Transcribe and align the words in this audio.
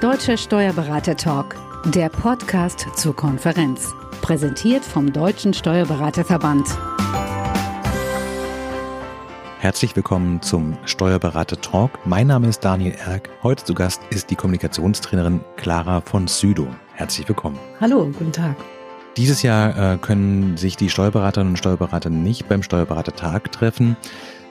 Deutscher 0.00 0.36
Steuerberater 0.36 1.16
Talk, 1.16 1.54
der 1.86 2.08
Podcast 2.08 2.86
zur 2.96 3.14
Konferenz. 3.14 3.94
Präsentiert 4.20 4.84
vom 4.84 5.12
Deutschen 5.12 5.54
Steuerberaterverband. 5.54 6.66
Herzlich 9.60 9.94
willkommen 9.96 10.42
zum 10.42 10.76
Steuerberater 10.84 11.60
Talk. 11.60 11.90
Mein 12.04 12.26
Name 12.26 12.48
ist 12.48 12.64
Daniel 12.64 12.94
Erck. 13.06 13.30
Heute 13.42 13.64
zu 13.64 13.72
Gast 13.72 14.02
ist 14.10 14.30
die 14.30 14.36
Kommunikationstrainerin 14.36 15.40
Clara 15.56 16.00
von 16.02 16.26
Südo. 16.26 16.66
Herzlich 16.92 17.26
willkommen. 17.28 17.58
Hallo, 17.80 18.04
guten 18.18 18.32
Tag. 18.32 18.56
Dieses 19.16 19.42
Jahr 19.42 19.94
äh, 19.94 19.96
können 19.96 20.56
sich 20.56 20.76
die 20.76 20.90
Steuerberaterinnen 20.90 21.52
und 21.52 21.56
Steuerberater 21.56 22.10
nicht 22.10 22.48
beim 22.48 22.64
Steuerberatertag 22.64 23.52
treffen. 23.52 23.96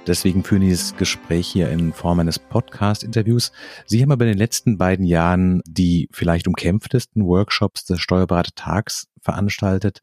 Deswegen 0.05 0.43
führen 0.43 0.61
dieses 0.61 0.97
Gespräch 0.97 1.47
hier 1.47 1.70
in 1.70 1.93
Form 1.93 2.20
eines 2.20 2.38
Podcast-Interviews. 2.38 3.53
Sie 3.85 4.02
haben 4.02 4.11
aber 4.11 4.25
in 4.25 4.31
den 4.31 4.38
letzten 4.38 4.77
beiden 4.77 5.05
Jahren 5.05 5.61
die 5.65 6.09
vielleicht 6.11 6.45
umkämpftesten 6.45 7.25
Workshops 7.25 7.85
des 7.85 8.02
Steuerberatertags 8.02 9.08
veranstaltet, 9.21 10.02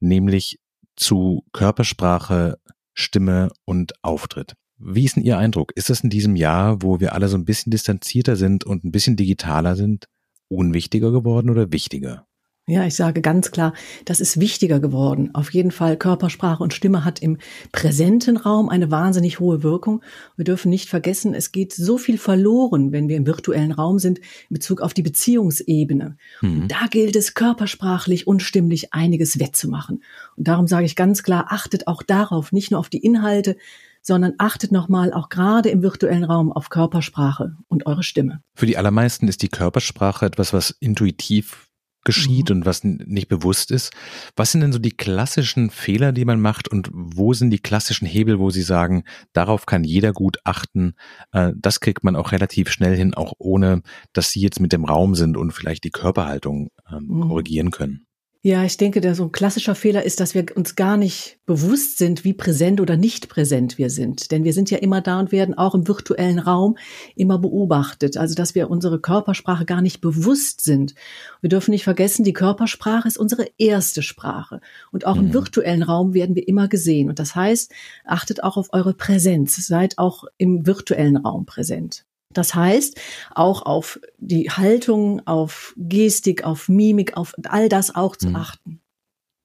nämlich 0.00 0.58
zu 0.96 1.44
Körpersprache, 1.52 2.58
Stimme 2.92 3.50
und 3.64 3.92
Auftritt. 4.02 4.54
Wie 4.76 5.06
ist 5.06 5.16
denn 5.16 5.24
Ihr 5.24 5.38
Eindruck? 5.38 5.72
Ist 5.76 5.88
es 5.88 6.02
in 6.02 6.10
diesem 6.10 6.36
Jahr, 6.36 6.82
wo 6.82 7.00
wir 7.00 7.14
alle 7.14 7.28
so 7.28 7.38
ein 7.38 7.46
bisschen 7.46 7.70
distanzierter 7.70 8.36
sind 8.36 8.64
und 8.64 8.84
ein 8.84 8.92
bisschen 8.92 9.16
digitaler 9.16 9.76
sind, 9.76 10.08
unwichtiger 10.48 11.10
geworden 11.10 11.48
oder 11.48 11.72
wichtiger? 11.72 12.27
Ja, 12.68 12.84
ich 12.84 12.94
sage 12.94 13.22
ganz 13.22 13.50
klar, 13.50 13.72
das 14.04 14.20
ist 14.20 14.40
wichtiger 14.40 14.78
geworden. 14.78 15.30
Auf 15.34 15.54
jeden 15.54 15.70
Fall 15.70 15.96
Körpersprache 15.96 16.62
und 16.62 16.74
Stimme 16.74 17.02
hat 17.02 17.18
im 17.18 17.38
präsenten 17.72 18.36
Raum 18.36 18.68
eine 18.68 18.90
wahnsinnig 18.90 19.40
hohe 19.40 19.62
Wirkung. 19.62 20.02
Wir 20.36 20.44
dürfen 20.44 20.68
nicht 20.68 20.90
vergessen, 20.90 21.32
es 21.32 21.50
geht 21.50 21.72
so 21.72 21.96
viel 21.96 22.18
verloren, 22.18 22.92
wenn 22.92 23.08
wir 23.08 23.16
im 23.16 23.26
virtuellen 23.26 23.72
Raum 23.72 23.98
sind, 23.98 24.18
in 24.18 24.54
Bezug 24.54 24.82
auf 24.82 24.92
die 24.92 25.02
Beziehungsebene. 25.02 26.18
Mhm. 26.42 26.68
da 26.68 26.86
gilt 26.90 27.16
es 27.16 27.32
körpersprachlich 27.32 28.26
und 28.26 28.42
stimmlich 28.42 28.92
einiges 28.92 29.40
wettzumachen. 29.40 30.02
Und 30.36 30.46
darum 30.46 30.66
sage 30.66 30.84
ich 30.84 30.94
ganz 30.94 31.22
klar, 31.22 31.46
achtet 31.48 31.86
auch 31.86 32.02
darauf, 32.02 32.52
nicht 32.52 32.70
nur 32.70 32.80
auf 32.80 32.90
die 32.90 32.98
Inhalte, 32.98 33.56
sondern 34.02 34.34
achtet 34.36 34.72
nochmal 34.72 35.12
auch 35.14 35.30
gerade 35.30 35.70
im 35.70 35.82
virtuellen 35.82 36.24
Raum 36.24 36.52
auf 36.52 36.68
Körpersprache 36.68 37.56
und 37.68 37.86
eure 37.86 38.02
Stimme. 38.02 38.42
Für 38.54 38.66
die 38.66 38.76
allermeisten 38.76 39.26
ist 39.26 39.42
die 39.42 39.48
Körpersprache 39.48 40.26
etwas, 40.26 40.52
was 40.52 40.70
intuitiv 40.80 41.67
geschieht 42.08 42.48
mhm. 42.48 42.56
und 42.56 42.66
was 42.66 42.84
nicht 42.84 43.28
bewusst 43.28 43.70
ist. 43.70 43.92
Was 44.34 44.50
sind 44.50 44.62
denn 44.62 44.72
so 44.72 44.78
die 44.78 44.96
klassischen 44.96 45.68
Fehler, 45.68 46.12
die 46.12 46.24
man 46.24 46.40
macht 46.40 46.66
und 46.66 46.88
wo 46.90 47.34
sind 47.34 47.50
die 47.50 47.58
klassischen 47.58 48.06
Hebel, 48.06 48.38
wo 48.38 48.48
Sie 48.48 48.62
sagen, 48.62 49.04
darauf 49.34 49.66
kann 49.66 49.84
jeder 49.84 50.14
gut 50.14 50.38
achten? 50.44 50.94
Äh, 51.32 51.52
das 51.54 51.80
kriegt 51.80 52.04
man 52.04 52.16
auch 52.16 52.32
relativ 52.32 52.70
schnell 52.70 52.96
hin, 52.96 53.12
auch 53.12 53.34
ohne, 53.36 53.82
dass 54.14 54.30
Sie 54.30 54.40
jetzt 54.40 54.58
mit 54.58 54.72
dem 54.72 54.86
Raum 54.86 55.14
sind 55.14 55.36
und 55.36 55.52
vielleicht 55.52 55.84
die 55.84 55.90
Körperhaltung 55.90 56.70
ähm, 56.90 57.04
mhm. 57.08 57.28
korrigieren 57.28 57.70
können. 57.70 58.06
Ja, 58.40 58.62
ich 58.62 58.76
denke, 58.76 59.00
der 59.00 59.16
so 59.16 59.24
ein 59.24 59.32
klassischer 59.32 59.74
Fehler 59.74 60.04
ist, 60.04 60.20
dass 60.20 60.32
wir 60.32 60.46
uns 60.54 60.76
gar 60.76 60.96
nicht 60.96 61.40
bewusst 61.44 61.98
sind, 61.98 62.22
wie 62.22 62.32
präsent 62.32 62.80
oder 62.80 62.96
nicht 62.96 63.28
präsent 63.28 63.78
wir 63.78 63.90
sind. 63.90 64.30
Denn 64.30 64.44
wir 64.44 64.52
sind 64.52 64.70
ja 64.70 64.78
immer 64.78 65.00
da 65.00 65.18
und 65.18 65.32
werden 65.32 65.58
auch 65.58 65.74
im 65.74 65.88
virtuellen 65.88 66.38
Raum 66.38 66.78
immer 67.16 67.40
beobachtet. 67.40 68.16
Also, 68.16 68.36
dass 68.36 68.54
wir 68.54 68.70
unsere 68.70 69.00
Körpersprache 69.00 69.64
gar 69.64 69.82
nicht 69.82 70.00
bewusst 70.00 70.60
sind. 70.60 70.94
Wir 71.40 71.50
dürfen 71.50 71.72
nicht 71.72 71.82
vergessen, 71.82 72.22
die 72.22 72.32
Körpersprache 72.32 73.08
ist 73.08 73.18
unsere 73.18 73.48
erste 73.58 74.02
Sprache. 74.02 74.60
Und 74.92 75.04
auch 75.04 75.16
mhm. 75.16 75.26
im 75.26 75.34
virtuellen 75.34 75.82
Raum 75.82 76.14
werden 76.14 76.36
wir 76.36 76.46
immer 76.46 76.68
gesehen. 76.68 77.08
Und 77.08 77.18
das 77.18 77.34
heißt, 77.34 77.72
achtet 78.04 78.44
auch 78.44 78.56
auf 78.56 78.68
eure 78.72 78.94
Präsenz. 78.94 79.56
Seid 79.66 79.98
auch 79.98 80.22
im 80.36 80.64
virtuellen 80.64 81.16
Raum 81.16 81.44
präsent. 81.44 82.04
Das 82.38 82.54
heißt, 82.54 82.96
auch 83.34 83.62
auf 83.62 83.98
die 84.16 84.48
Haltung, 84.50 85.26
auf 85.26 85.74
Gestik, 85.76 86.44
auf 86.44 86.68
Mimik, 86.68 87.16
auf 87.16 87.34
all 87.44 87.68
das 87.68 87.94
auch 87.94 88.14
zu 88.14 88.28
mhm. 88.28 88.36
achten. 88.36 88.80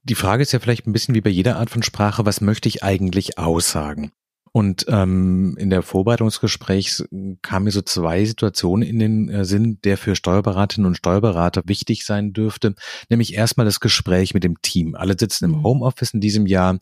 Die 0.03 0.15
Frage 0.15 0.43
ist 0.43 0.51
ja 0.51 0.59
vielleicht 0.59 0.85
ein 0.85 0.93
bisschen 0.93 1.15
wie 1.15 1.21
bei 1.21 1.31
jeder 1.31 1.57
Art 1.57 1.71
von 1.71 1.81
Sprache, 1.81 2.25
was 2.25 2.39
möchte 2.39 2.69
ich 2.69 2.83
eigentlich 2.83 3.39
aussagen? 3.39 4.11
Und 4.51 4.85
ähm, 4.89 5.55
in 5.57 5.71
der 5.71 5.81
Vorbereitungsgesprächs 5.81 7.05
kamen 7.41 7.65
mir 7.65 7.71
so 7.71 7.81
zwei 7.81 8.23
Situationen 8.23 8.87
in 8.87 8.99
den 8.99 9.29
äh, 9.29 9.45
Sinn, 9.45 9.79
der 9.83 9.97
für 9.97 10.15
Steuerberaterinnen 10.15 10.85
und 10.85 10.95
Steuerberater 10.95 11.63
wichtig 11.65 12.05
sein 12.05 12.33
dürfte. 12.33 12.75
Nämlich 13.09 13.33
erstmal 13.33 13.65
das 13.65 13.79
Gespräch 13.79 14.35
mit 14.35 14.43
dem 14.43 14.61
Team. 14.61 14.93
Alle 14.93 15.15
sitzen 15.17 15.45
im 15.45 15.51
mhm. 15.51 15.63
Homeoffice 15.63 16.13
in 16.13 16.21
diesem 16.21 16.45
Jahr. 16.45 16.77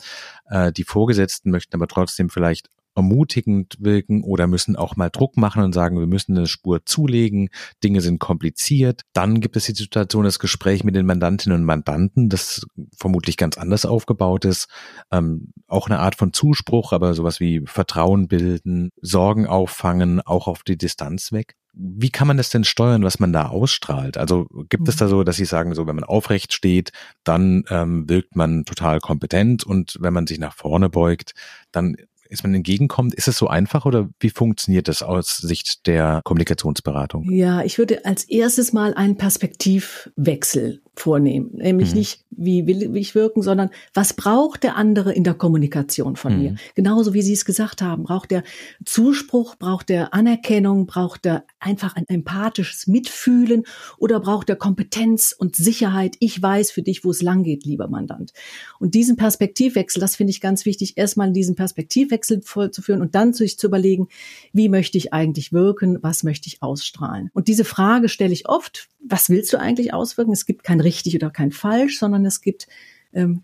Äh, 0.50 0.74
die 0.74 0.84
Vorgesetzten 0.84 1.52
möchten 1.52 1.74
aber 1.74 1.88
trotzdem 1.88 2.30
vielleicht 2.30 2.68
ermutigend 2.96 3.78
wirken 3.80 4.24
oder 4.24 4.48
müssen 4.48 4.76
auch 4.76 4.96
mal 4.96 5.10
Druck 5.10 5.38
machen 5.38 5.64
und 5.64 5.74
sagen, 5.74 6.00
wir 6.00 6.08
müssen 6.08 6.38
eine 6.38 6.48
Spur 6.48 6.86
zulegen, 6.86 7.50
Dinge 7.84 8.02
sind 8.02 8.20
kompliziert. 8.20 9.02
Dann 9.14 9.40
gibt 9.40 9.56
es 9.56 9.66
die 9.66 9.74
Situation, 9.74 10.24
das 10.24 10.40
Gespräch 10.40 10.84
mit 10.84 10.96
den 10.96 11.06
Mandantinnen 11.06 11.60
und 11.60 11.66
Mandanten, 11.66 12.30
das 12.30 12.66
vermutlich 12.98 13.38
ganz 13.38 13.58
anders 13.58 13.86
aufgebaut 13.86 14.46
ist. 14.46 14.68
Ähm, 15.12 15.54
auch 15.68 15.88
eine 15.88 16.00
Art 16.00 16.16
von 16.16 16.34
Zuspruch, 16.34 16.92
aber 16.92 17.14
sowas 17.14 17.40
wie 17.40 17.62
Vertrauen 17.66 18.28
bilden, 18.28 18.90
Sorgen 19.02 19.48
auffangen, 19.48 20.22
auch 20.22 20.48
auf 20.48 20.64
die 20.64 20.78
Distanz 20.78 21.32
weg. 21.32 21.56
Wie 21.74 22.10
kann 22.10 22.28
man 22.28 22.36
das 22.36 22.50
denn 22.50 22.66
steuern, 22.66 23.04
was 23.04 23.20
man 23.20 23.32
da 23.32 23.48
ausstrahlt? 23.48 24.18
Also 24.18 24.48
gibt 24.68 24.90
es 24.90 24.98
da 24.98 25.08
so, 25.08 25.24
dass 25.24 25.38
Sie 25.38 25.46
sagen, 25.46 25.74
so 25.74 25.88
wenn 25.88 25.96
man 25.96 26.04
aufrecht 26.04 26.52
steht, 26.52 26.92
dann 27.24 27.64
ähm, 27.70 28.10
wirkt 28.10 28.36
man 28.36 28.66
total 28.66 29.00
kompetent 29.00 29.64
und 29.66 29.98
wenn 30.02 30.14
man 30.14 30.28
sich 30.28 30.38
nach 30.38 30.54
vorne 30.54 30.90
beugt, 30.90 31.34
dann 31.72 31.96
ist 32.32 32.44
man 32.44 32.56
entgegenkommt? 32.56 33.14
Ist 33.14 33.28
es 33.28 33.38
so 33.38 33.48
einfach 33.48 33.86
oder 33.86 34.10
wie 34.20 34.30
funktioniert 34.30 34.88
das 34.88 35.04
aus 35.04 35.38
Sicht 35.38 35.86
der 35.86 36.22
Kommunikationsberatung? 36.24 37.30
Ja, 37.30 37.62
ich 37.62 37.78
würde 37.78 38.06
als 38.06 38.24
erstes 38.24 38.74
mal 38.74 38.94
einen 38.94 39.18
Perspektivwechsel 39.18 40.82
vornehmen. 41.02 41.50
Nämlich 41.54 41.92
mhm. 41.92 41.98
nicht, 41.98 42.26
wie 42.30 42.68
will 42.68 42.96
ich 42.96 43.16
wirken, 43.16 43.42
sondern 43.42 43.72
was 43.94 44.14
braucht 44.14 44.62
der 44.64 44.76
andere 44.76 45.12
in 45.14 45.24
der 45.24 45.34
Kommunikation 45.34 46.16
von 46.16 46.34
mhm. 46.36 46.42
mir? 46.42 46.56
Genauso 46.76 47.14
wie 47.14 47.24
Sie 47.24 47.34
es 47.34 47.44
gesagt 47.44 47.82
haben. 47.82 48.04
Braucht 48.04 48.30
der 48.30 48.44
Zuspruch, 48.86 49.56
braucht 49.56 49.90
der 49.90 50.14
Anerkennung, 50.14 50.86
braucht 50.86 51.26
der 51.26 51.46
einfach 51.60 51.96
ein 51.96 52.08
empathisches 52.08 52.86
Mitfühlen 52.86 53.64
oder 53.98 54.20
braucht 54.20 54.48
der 54.48 54.56
Kompetenz 54.56 55.36
und 55.38 55.56
Sicherheit? 55.56 56.16
Ich 56.20 56.42
weiß 56.42 56.70
für 56.70 56.84
dich, 56.84 57.04
wo 57.04 57.10
es 57.10 57.24
lang 57.24 57.44
geht, 57.44 57.66
lieber 57.66 57.88
Mandant. 57.88 58.32
Und 58.80 58.94
diesen 58.94 59.16
Perspektivwechsel, 59.16 60.00
das 60.00 60.16
finde 60.16 60.32
ich 60.32 60.40
ganz 60.40 60.66
wichtig, 60.66 60.98
erstmal 60.98 61.32
diesen 61.32 61.56
Perspektivwechsel 61.56 62.42
vollzuführen 62.44 63.02
und 63.02 63.16
dann 63.16 63.34
sich 63.34 63.58
zu 63.58 63.68
überlegen, 63.68 64.08
wie 64.54 64.70
möchte 64.70 65.00
ich 65.00 65.14
eigentlich 65.14 65.52
wirken? 65.52 65.98
Was 66.02 66.24
möchte 66.24 66.48
ich 66.48 66.62
ausstrahlen? 66.62 67.32
Und 67.34 67.48
diese 67.48 67.66
Frage 67.66 68.08
stelle 68.08 68.34
ich 68.34 68.48
oft. 68.48 68.88
Was 69.04 69.30
willst 69.32 69.52
du 69.52 69.58
eigentlich 69.58 69.94
auswirken? 69.96 70.32
Es 70.32 70.46
gibt 70.46 70.64
kein 70.64 70.80
richtig 70.92 71.16
oder 71.16 71.30
kein 71.30 71.52
falsch, 71.52 71.98
sondern 72.00 72.26
es 72.26 72.42
gibt, 72.42 72.68
ähm, 73.14 73.44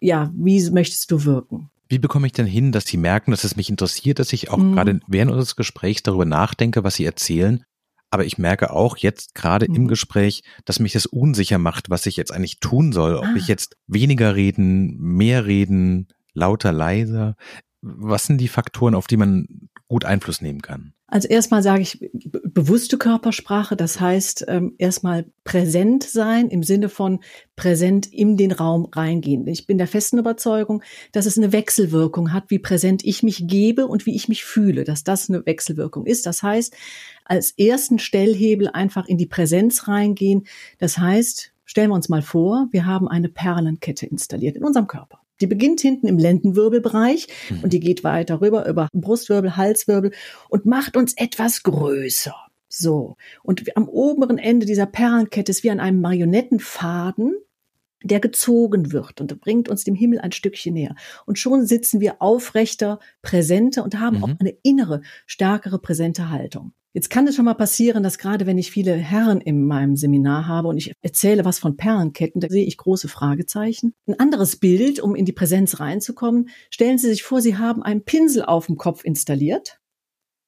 ja, 0.00 0.32
wie 0.34 0.70
möchtest 0.70 1.10
du 1.10 1.24
wirken? 1.24 1.70
Wie 1.88 1.98
bekomme 1.98 2.26
ich 2.26 2.32
denn 2.32 2.46
hin, 2.46 2.72
dass 2.72 2.86
Sie 2.86 2.96
merken, 2.96 3.30
dass 3.30 3.44
es 3.44 3.56
mich 3.56 3.68
interessiert, 3.68 4.18
dass 4.18 4.32
ich 4.32 4.50
auch 4.50 4.56
mhm. 4.56 4.72
gerade 4.72 5.00
während 5.06 5.30
unseres 5.30 5.56
Gesprächs 5.56 6.02
darüber 6.02 6.24
nachdenke, 6.24 6.84
was 6.84 6.94
Sie 6.94 7.04
erzählen? 7.04 7.64
Aber 8.10 8.24
ich 8.24 8.38
merke 8.38 8.70
auch 8.70 8.96
jetzt 8.96 9.34
gerade 9.34 9.68
mhm. 9.68 9.76
im 9.76 9.88
Gespräch, 9.88 10.42
dass 10.64 10.80
mich 10.80 10.92
das 10.92 11.06
unsicher 11.06 11.58
macht, 11.58 11.90
was 11.90 12.06
ich 12.06 12.16
jetzt 12.16 12.32
eigentlich 12.32 12.60
tun 12.60 12.92
soll. 12.92 13.16
Ob 13.16 13.24
ah. 13.24 13.34
ich 13.36 13.46
jetzt 13.46 13.76
weniger 13.86 14.34
reden, 14.34 14.98
mehr 14.98 15.46
reden, 15.46 16.08
lauter, 16.34 16.72
leiser. 16.72 17.36
Was 17.80 18.26
sind 18.26 18.38
die 18.40 18.48
Faktoren, 18.48 18.94
auf 18.94 19.06
die 19.06 19.16
man 19.16 19.68
gut 19.88 20.04
Einfluss 20.04 20.40
nehmen 20.40 20.62
kann? 20.62 20.94
Also 21.12 21.28
erstmal 21.28 21.62
sage 21.62 21.82
ich 21.82 21.98
bewusste 22.24 22.96
Körpersprache, 22.96 23.76
das 23.76 24.00
heißt 24.00 24.46
ähm, 24.48 24.74
erstmal 24.78 25.26
präsent 25.44 26.04
sein 26.04 26.48
im 26.48 26.62
Sinne 26.62 26.88
von 26.88 27.20
präsent 27.54 28.06
in 28.06 28.38
den 28.38 28.50
Raum 28.50 28.86
reingehen. 28.86 29.46
Ich 29.46 29.66
bin 29.66 29.76
der 29.76 29.88
festen 29.88 30.16
Überzeugung, 30.16 30.82
dass 31.12 31.26
es 31.26 31.36
eine 31.36 31.52
Wechselwirkung 31.52 32.32
hat, 32.32 32.44
wie 32.48 32.58
präsent 32.58 33.04
ich 33.04 33.22
mich 33.22 33.46
gebe 33.46 33.88
und 33.88 34.06
wie 34.06 34.16
ich 34.16 34.30
mich 34.30 34.42
fühle, 34.42 34.84
dass 34.84 35.04
das 35.04 35.28
eine 35.28 35.44
Wechselwirkung 35.44 36.06
ist. 36.06 36.24
Das 36.24 36.42
heißt, 36.42 36.74
als 37.26 37.50
ersten 37.58 37.98
Stellhebel 37.98 38.70
einfach 38.70 39.06
in 39.06 39.18
die 39.18 39.26
Präsenz 39.26 39.88
reingehen. 39.88 40.44
Das 40.78 40.96
heißt, 40.96 41.52
stellen 41.66 41.90
wir 41.90 41.94
uns 41.94 42.08
mal 42.08 42.22
vor, 42.22 42.68
wir 42.70 42.86
haben 42.86 43.06
eine 43.06 43.28
Perlenkette 43.28 44.06
installiert 44.06 44.56
in 44.56 44.64
unserem 44.64 44.86
Körper. 44.86 45.21
Die 45.40 45.46
beginnt 45.46 45.80
hinten 45.80 46.06
im 46.06 46.18
Lendenwirbelbereich 46.18 47.26
mhm. 47.50 47.60
und 47.64 47.72
die 47.72 47.80
geht 47.80 48.04
weiter 48.04 48.40
rüber 48.40 48.68
über 48.68 48.88
Brustwirbel, 48.92 49.56
Halswirbel 49.56 50.12
und 50.48 50.66
macht 50.66 50.96
uns 50.96 51.14
etwas 51.16 51.62
größer. 51.62 52.34
So. 52.68 53.16
Und 53.42 53.76
am 53.76 53.88
oberen 53.88 54.38
Ende 54.38 54.66
dieser 54.66 54.86
Perlenkette 54.86 55.50
ist 55.50 55.62
wie 55.62 55.70
an 55.70 55.80
einem 55.80 56.00
Marionettenfaden, 56.00 57.34
der 58.02 58.20
gezogen 58.20 58.92
wird 58.92 59.20
und 59.20 59.40
bringt 59.40 59.68
uns 59.68 59.84
dem 59.84 59.94
Himmel 59.94 60.20
ein 60.20 60.32
Stückchen 60.32 60.74
näher. 60.74 60.96
Und 61.26 61.38
schon 61.38 61.66
sitzen 61.66 62.00
wir 62.00 62.20
aufrechter, 62.20 62.98
präsenter 63.20 63.84
und 63.84 64.00
haben 64.00 64.18
mhm. 64.18 64.24
auch 64.24 64.40
eine 64.40 64.56
innere, 64.62 65.02
stärkere, 65.26 65.78
präsente 65.78 66.30
Haltung. 66.30 66.72
Jetzt 66.94 67.08
kann 67.08 67.26
es 67.26 67.36
schon 67.36 67.46
mal 67.46 67.54
passieren, 67.54 68.02
dass 68.02 68.18
gerade 68.18 68.46
wenn 68.46 68.58
ich 68.58 68.70
viele 68.70 68.94
Herren 68.94 69.40
in 69.40 69.64
meinem 69.64 69.96
Seminar 69.96 70.46
habe 70.46 70.68
und 70.68 70.76
ich 70.76 70.92
erzähle 71.00 71.44
was 71.44 71.58
von 71.58 71.76
Perlenketten, 71.76 72.40
da 72.40 72.48
sehe 72.48 72.66
ich 72.66 72.76
große 72.76 73.08
Fragezeichen. 73.08 73.94
Ein 74.06 74.20
anderes 74.20 74.56
Bild, 74.56 75.00
um 75.00 75.14
in 75.14 75.24
die 75.24 75.32
Präsenz 75.32 75.80
reinzukommen. 75.80 76.50
Stellen 76.68 76.98
Sie 76.98 77.08
sich 77.08 77.22
vor, 77.22 77.40
Sie 77.40 77.56
haben 77.56 77.82
einen 77.82 78.04
Pinsel 78.04 78.44
auf 78.44 78.66
dem 78.66 78.76
Kopf 78.76 79.04
installiert. 79.04 79.80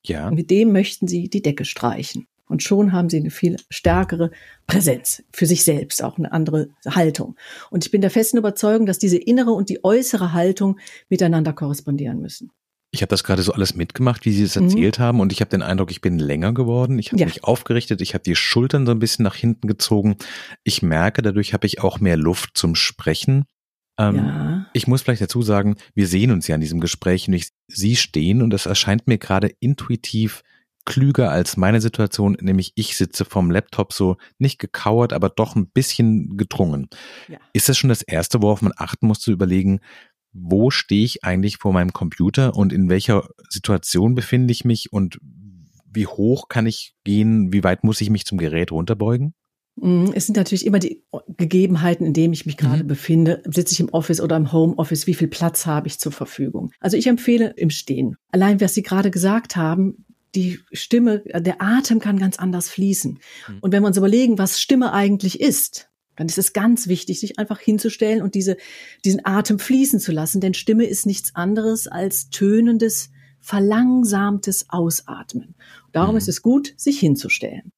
Ja. 0.04 0.28
Und 0.28 0.34
mit 0.34 0.50
dem 0.50 0.72
möchten 0.72 1.08
Sie 1.08 1.30
die 1.30 1.40
Decke 1.40 1.64
streichen. 1.64 2.26
Und 2.46 2.62
schon 2.62 2.92
haben 2.92 3.08
sie 3.08 3.16
eine 3.16 3.30
viel 3.30 3.56
stärkere 3.70 4.30
Präsenz 4.66 5.22
für 5.32 5.46
sich 5.46 5.64
selbst, 5.64 6.02
auch 6.02 6.18
eine 6.18 6.30
andere 6.30 6.68
Haltung. 6.86 7.36
Und 7.70 7.86
ich 7.86 7.90
bin 7.90 8.02
der 8.02 8.10
festen 8.10 8.36
Überzeugung, 8.36 8.86
dass 8.86 8.98
diese 8.98 9.16
innere 9.16 9.52
und 9.52 9.70
die 9.70 9.82
äußere 9.82 10.34
Haltung 10.34 10.78
miteinander 11.08 11.54
korrespondieren 11.54 12.20
müssen. 12.20 12.50
Ich 12.94 13.02
habe 13.02 13.10
das 13.10 13.24
gerade 13.24 13.42
so 13.42 13.52
alles 13.52 13.74
mitgemacht, 13.74 14.24
wie 14.24 14.30
Sie 14.30 14.44
es 14.44 14.54
erzählt 14.54 15.00
mhm. 15.00 15.02
haben, 15.02 15.20
und 15.20 15.32
ich 15.32 15.40
habe 15.40 15.50
den 15.50 15.62
Eindruck, 15.62 15.90
ich 15.90 16.00
bin 16.00 16.20
länger 16.20 16.54
geworden. 16.54 17.00
Ich 17.00 17.10
habe 17.10 17.18
ja. 17.18 17.26
mich 17.26 17.42
aufgerichtet, 17.42 18.00
ich 18.00 18.14
habe 18.14 18.22
die 18.22 18.36
Schultern 18.36 18.86
so 18.86 18.92
ein 18.92 19.00
bisschen 19.00 19.24
nach 19.24 19.34
hinten 19.34 19.66
gezogen. 19.66 20.16
Ich 20.62 20.80
merke, 20.80 21.20
dadurch 21.20 21.52
habe 21.52 21.66
ich 21.66 21.80
auch 21.80 21.98
mehr 21.98 22.16
Luft 22.16 22.50
zum 22.54 22.76
Sprechen. 22.76 23.46
Ähm, 23.98 24.16
ja. 24.16 24.66
Ich 24.74 24.86
muss 24.86 25.02
vielleicht 25.02 25.22
dazu 25.22 25.42
sagen, 25.42 25.74
wir 25.96 26.06
sehen 26.06 26.30
uns 26.30 26.46
ja 26.46 26.54
in 26.54 26.60
diesem 26.60 26.78
Gespräch 26.78 27.26
und 27.26 27.34
ich, 27.34 27.48
Sie 27.66 27.96
stehen 27.96 28.42
und 28.42 28.50
das 28.50 28.66
erscheint 28.66 29.08
mir 29.08 29.18
gerade 29.18 29.50
intuitiv 29.58 30.42
klüger 30.84 31.30
als 31.30 31.56
meine 31.56 31.80
Situation, 31.80 32.36
nämlich 32.40 32.72
ich 32.76 32.96
sitze 32.96 33.24
vom 33.24 33.50
Laptop 33.50 33.92
so 33.92 34.18
nicht 34.38 34.60
gekauert, 34.60 35.12
aber 35.12 35.30
doch 35.30 35.56
ein 35.56 35.66
bisschen 35.66 36.36
gedrungen. 36.36 36.88
Ja. 37.26 37.38
Ist 37.54 37.68
das 37.68 37.76
schon 37.76 37.88
das 37.88 38.02
Erste, 38.02 38.42
worauf 38.42 38.62
man 38.62 38.72
achten 38.76 39.08
muss, 39.08 39.18
zu 39.18 39.32
überlegen, 39.32 39.80
wo 40.34 40.70
stehe 40.70 41.04
ich 41.04 41.24
eigentlich 41.24 41.58
vor 41.58 41.72
meinem 41.72 41.92
Computer 41.92 42.54
und 42.54 42.72
in 42.72 42.90
welcher 42.90 43.28
Situation 43.48 44.14
befinde 44.14 44.52
ich 44.52 44.64
mich 44.64 44.92
und 44.92 45.18
wie 45.90 46.06
hoch 46.06 46.48
kann 46.48 46.66
ich 46.66 46.94
gehen, 47.04 47.52
wie 47.52 47.62
weit 47.62 47.84
muss 47.84 48.00
ich 48.00 48.10
mich 48.10 48.26
zum 48.26 48.38
Gerät 48.38 48.72
runterbeugen? 48.72 49.34
Mhm, 49.76 50.12
es 50.14 50.26
sind 50.26 50.36
natürlich 50.36 50.66
immer 50.66 50.80
die 50.80 51.04
Gegebenheiten, 51.36 52.06
in 52.06 52.12
denen 52.12 52.32
ich 52.32 52.46
mich 52.46 52.56
gerade 52.56 52.82
mhm. 52.82 52.88
befinde. 52.88 53.42
Sitze 53.46 53.74
ich 53.74 53.80
im 53.80 53.88
Office 53.90 54.20
oder 54.20 54.36
im 54.36 54.52
Homeoffice? 54.52 55.06
Wie 55.06 55.14
viel 55.14 55.28
Platz 55.28 55.66
habe 55.66 55.86
ich 55.86 55.98
zur 55.98 56.12
Verfügung? 56.12 56.70
Also 56.80 56.96
ich 56.96 57.06
empfehle 57.06 57.54
im 57.56 57.70
Stehen. 57.70 58.16
Allein, 58.30 58.60
was 58.60 58.74
Sie 58.74 58.82
gerade 58.82 59.10
gesagt 59.10 59.56
haben, 59.56 60.04
die 60.34 60.58
Stimme, 60.72 61.22
der 61.26 61.62
Atem 61.62 62.00
kann 62.00 62.18
ganz 62.18 62.38
anders 62.38 62.68
fließen. 62.68 63.18
Mhm. 63.48 63.58
Und 63.60 63.72
wenn 63.72 63.82
wir 63.82 63.86
uns 63.86 63.96
überlegen, 63.96 64.38
was 64.38 64.60
Stimme 64.60 64.92
eigentlich 64.92 65.40
ist, 65.40 65.90
dann 66.16 66.26
ist 66.26 66.38
es 66.38 66.52
ganz 66.52 66.86
wichtig, 66.88 67.20
sich 67.20 67.38
einfach 67.38 67.58
hinzustellen 67.58 68.22
und 68.22 68.34
diese, 68.34 68.56
diesen 69.04 69.24
Atem 69.24 69.58
fließen 69.58 70.00
zu 70.00 70.12
lassen. 70.12 70.40
Denn 70.40 70.54
Stimme 70.54 70.84
ist 70.84 71.06
nichts 71.06 71.34
anderes 71.34 71.86
als 71.86 72.30
tönendes, 72.30 73.10
verlangsamtes 73.40 74.66
Ausatmen. 74.68 75.54
Darum 75.92 76.12
mhm. 76.12 76.18
ist 76.18 76.28
es 76.28 76.42
gut, 76.42 76.74
sich 76.76 76.98
hinzustellen. 76.98 77.72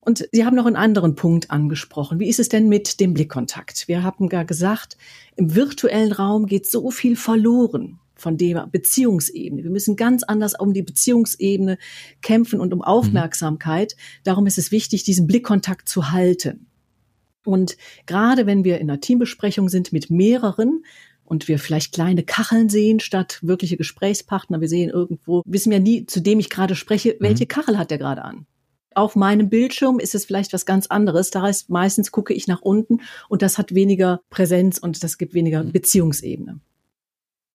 Und 0.00 0.26
Sie 0.32 0.44
haben 0.44 0.56
noch 0.56 0.66
einen 0.66 0.76
anderen 0.76 1.16
Punkt 1.16 1.50
angesprochen. 1.50 2.18
Wie 2.18 2.28
ist 2.28 2.40
es 2.40 2.48
denn 2.48 2.68
mit 2.68 2.98
dem 2.98 3.12
Blickkontakt? 3.12 3.88
Wir 3.88 4.02
haben 4.02 4.28
gar 4.28 4.44
gesagt, 4.44 4.96
im 5.36 5.54
virtuellen 5.54 6.12
Raum 6.12 6.46
geht 6.46 6.66
so 6.66 6.90
viel 6.90 7.14
verloren 7.14 8.00
von 8.14 8.36
der 8.36 8.66
Beziehungsebene. 8.66 9.62
Wir 9.62 9.70
müssen 9.70 9.96
ganz 9.96 10.22
anders 10.22 10.58
um 10.58 10.72
die 10.72 10.82
Beziehungsebene 10.82 11.78
kämpfen 12.22 12.60
und 12.60 12.72
um 12.72 12.82
Aufmerksamkeit. 12.82 13.96
Mhm. 13.96 14.20
Darum 14.24 14.46
ist 14.46 14.58
es 14.58 14.72
wichtig, 14.72 15.04
diesen 15.04 15.26
Blickkontakt 15.26 15.88
zu 15.88 16.10
halten. 16.10 16.67
Und 17.48 17.76
gerade 18.06 18.46
wenn 18.46 18.64
wir 18.64 18.78
in 18.78 18.90
einer 18.90 19.00
Teambesprechung 19.00 19.68
sind 19.68 19.92
mit 19.92 20.10
mehreren, 20.10 20.84
und 21.24 21.46
wir 21.46 21.58
vielleicht 21.58 21.92
kleine 21.92 22.22
Kacheln 22.22 22.70
sehen 22.70 23.00
statt 23.00 23.38
wirkliche 23.42 23.76
Gesprächspartner. 23.76 24.62
Wir 24.62 24.68
sehen 24.68 24.88
irgendwo, 24.88 25.42
wissen 25.44 25.70
wir 25.70 25.78
nie, 25.78 26.06
zu 26.06 26.20
dem 26.20 26.40
ich 26.40 26.48
gerade 26.48 26.74
spreche, 26.74 27.18
welche 27.20 27.44
mhm. 27.44 27.48
Kachel 27.48 27.76
hat 27.76 27.90
der 27.90 27.98
gerade 27.98 28.24
an 28.24 28.46
auf 28.98 29.16
meinem 29.16 29.48
Bildschirm 29.48 30.00
ist 30.00 30.14
es 30.14 30.24
vielleicht 30.24 30.52
was 30.52 30.66
ganz 30.66 30.88
anderes. 30.88 31.30
Da 31.30 31.42
heißt, 31.42 31.70
meistens 31.70 32.10
gucke 32.10 32.34
ich 32.34 32.48
nach 32.48 32.60
unten 32.60 33.00
und 33.28 33.42
das 33.42 33.56
hat 33.56 33.74
weniger 33.74 34.20
Präsenz 34.28 34.78
und 34.78 35.02
das 35.02 35.18
gibt 35.18 35.34
weniger 35.34 35.62
mhm. 35.62 35.72
Beziehungsebene. 35.72 36.60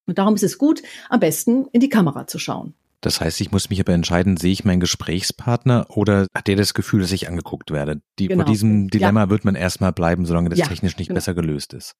Und 0.06 0.18
darum 0.18 0.36
ist 0.36 0.44
es 0.44 0.58
gut, 0.58 0.82
am 1.10 1.20
besten 1.20 1.68
in 1.72 1.82
die 1.82 1.90
Kamera 1.90 2.28
zu 2.28 2.40
schauen. 2.40 2.74
Das 3.04 3.20
heißt, 3.20 3.42
ich 3.42 3.52
muss 3.52 3.70
mich 3.70 3.82
aber 3.82 3.92
entscheiden, 3.92 4.38
sehe 4.38 4.54
ich 4.54 4.64
meinen 4.64 4.80
Gesprächspartner 4.80 5.88
oder 5.90 6.26
hat 6.34 6.48
der 6.48 6.56
das 6.56 6.74
Gefühl, 6.74 7.02
dass 7.02 7.12
ich 7.12 7.28
angeguckt 7.28 7.72
werde? 7.72 8.02
Die, 8.18 8.30
genau. 8.30 8.44
Vor 8.44 8.52
diesem 8.52 8.88
Dilemma 8.88 9.24
ja. 9.24 9.30
wird 9.30 9.44
man 9.44 9.56
erstmal 9.56 9.92
bleiben, 9.92 10.26
solange 10.26 10.50
das 10.50 10.60
ja, 10.60 10.68
technisch 10.68 10.98
nicht 10.98 11.10
genau. 11.10 11.18
besser 11.18 11.34
gelöst 11.34 11.74
ist. 11.74 11.96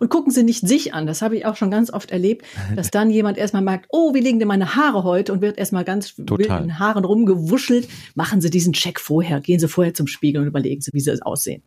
Und 0.00 0.08
gucken 0.08 0.32
Sie 0.32 0.44
nicht 0.44 0.66
sich 0.66 0.94
an. 0.94 1.06
Das 1.06 1.20
habe 1.20 1.36
ich 1.36 1.44
auch 1.44 1.56
schon 1.56 1.70
ganz 1.70 1.92
oft 1.92 2.10
erlebt, 2.10 2.46
dass 2.74 2.90
dann 2.90 3.10
jemand 3.10 3.36
erstmal 3.36 3.62
merkt, 3.62 3.86
oh, 3.90 4.14
wie 4.14 4.20
liegen 4.20 4.38
denn 4.38 4.48
meine 4.48 4.74
Haare 4.74 5.04
heute 5.04 5.34
und 5.34 5.42
wird 5.42 5.58
erstmal 5.58 5.84
ganz 5.84 6.14
Total. 6.14 6.38
wild 6.38 6.50
in 6.50 6.56
den 6.68 6.78
Haaren 6.78 7.04
rumgewuschelt. 7.04 7.86
Machen 8.14 8.40
Sie 8.40 8.48
diesen 8.48 8.72
Check 8.72 9.00
vorher. 9.00 9.40
Gehen 9.40 9.60
Sie 9.60 9.68
vorher 9.68 9.92
zum 9.92 10.06
Spiegel 10.06 10.40
und 10.40 10.48
überlegen 10.48 10.80
Sie, 10.80 10.92
wie 10.94 11.00
Sie 11.00 11.14
aussehen. 11.20 11.62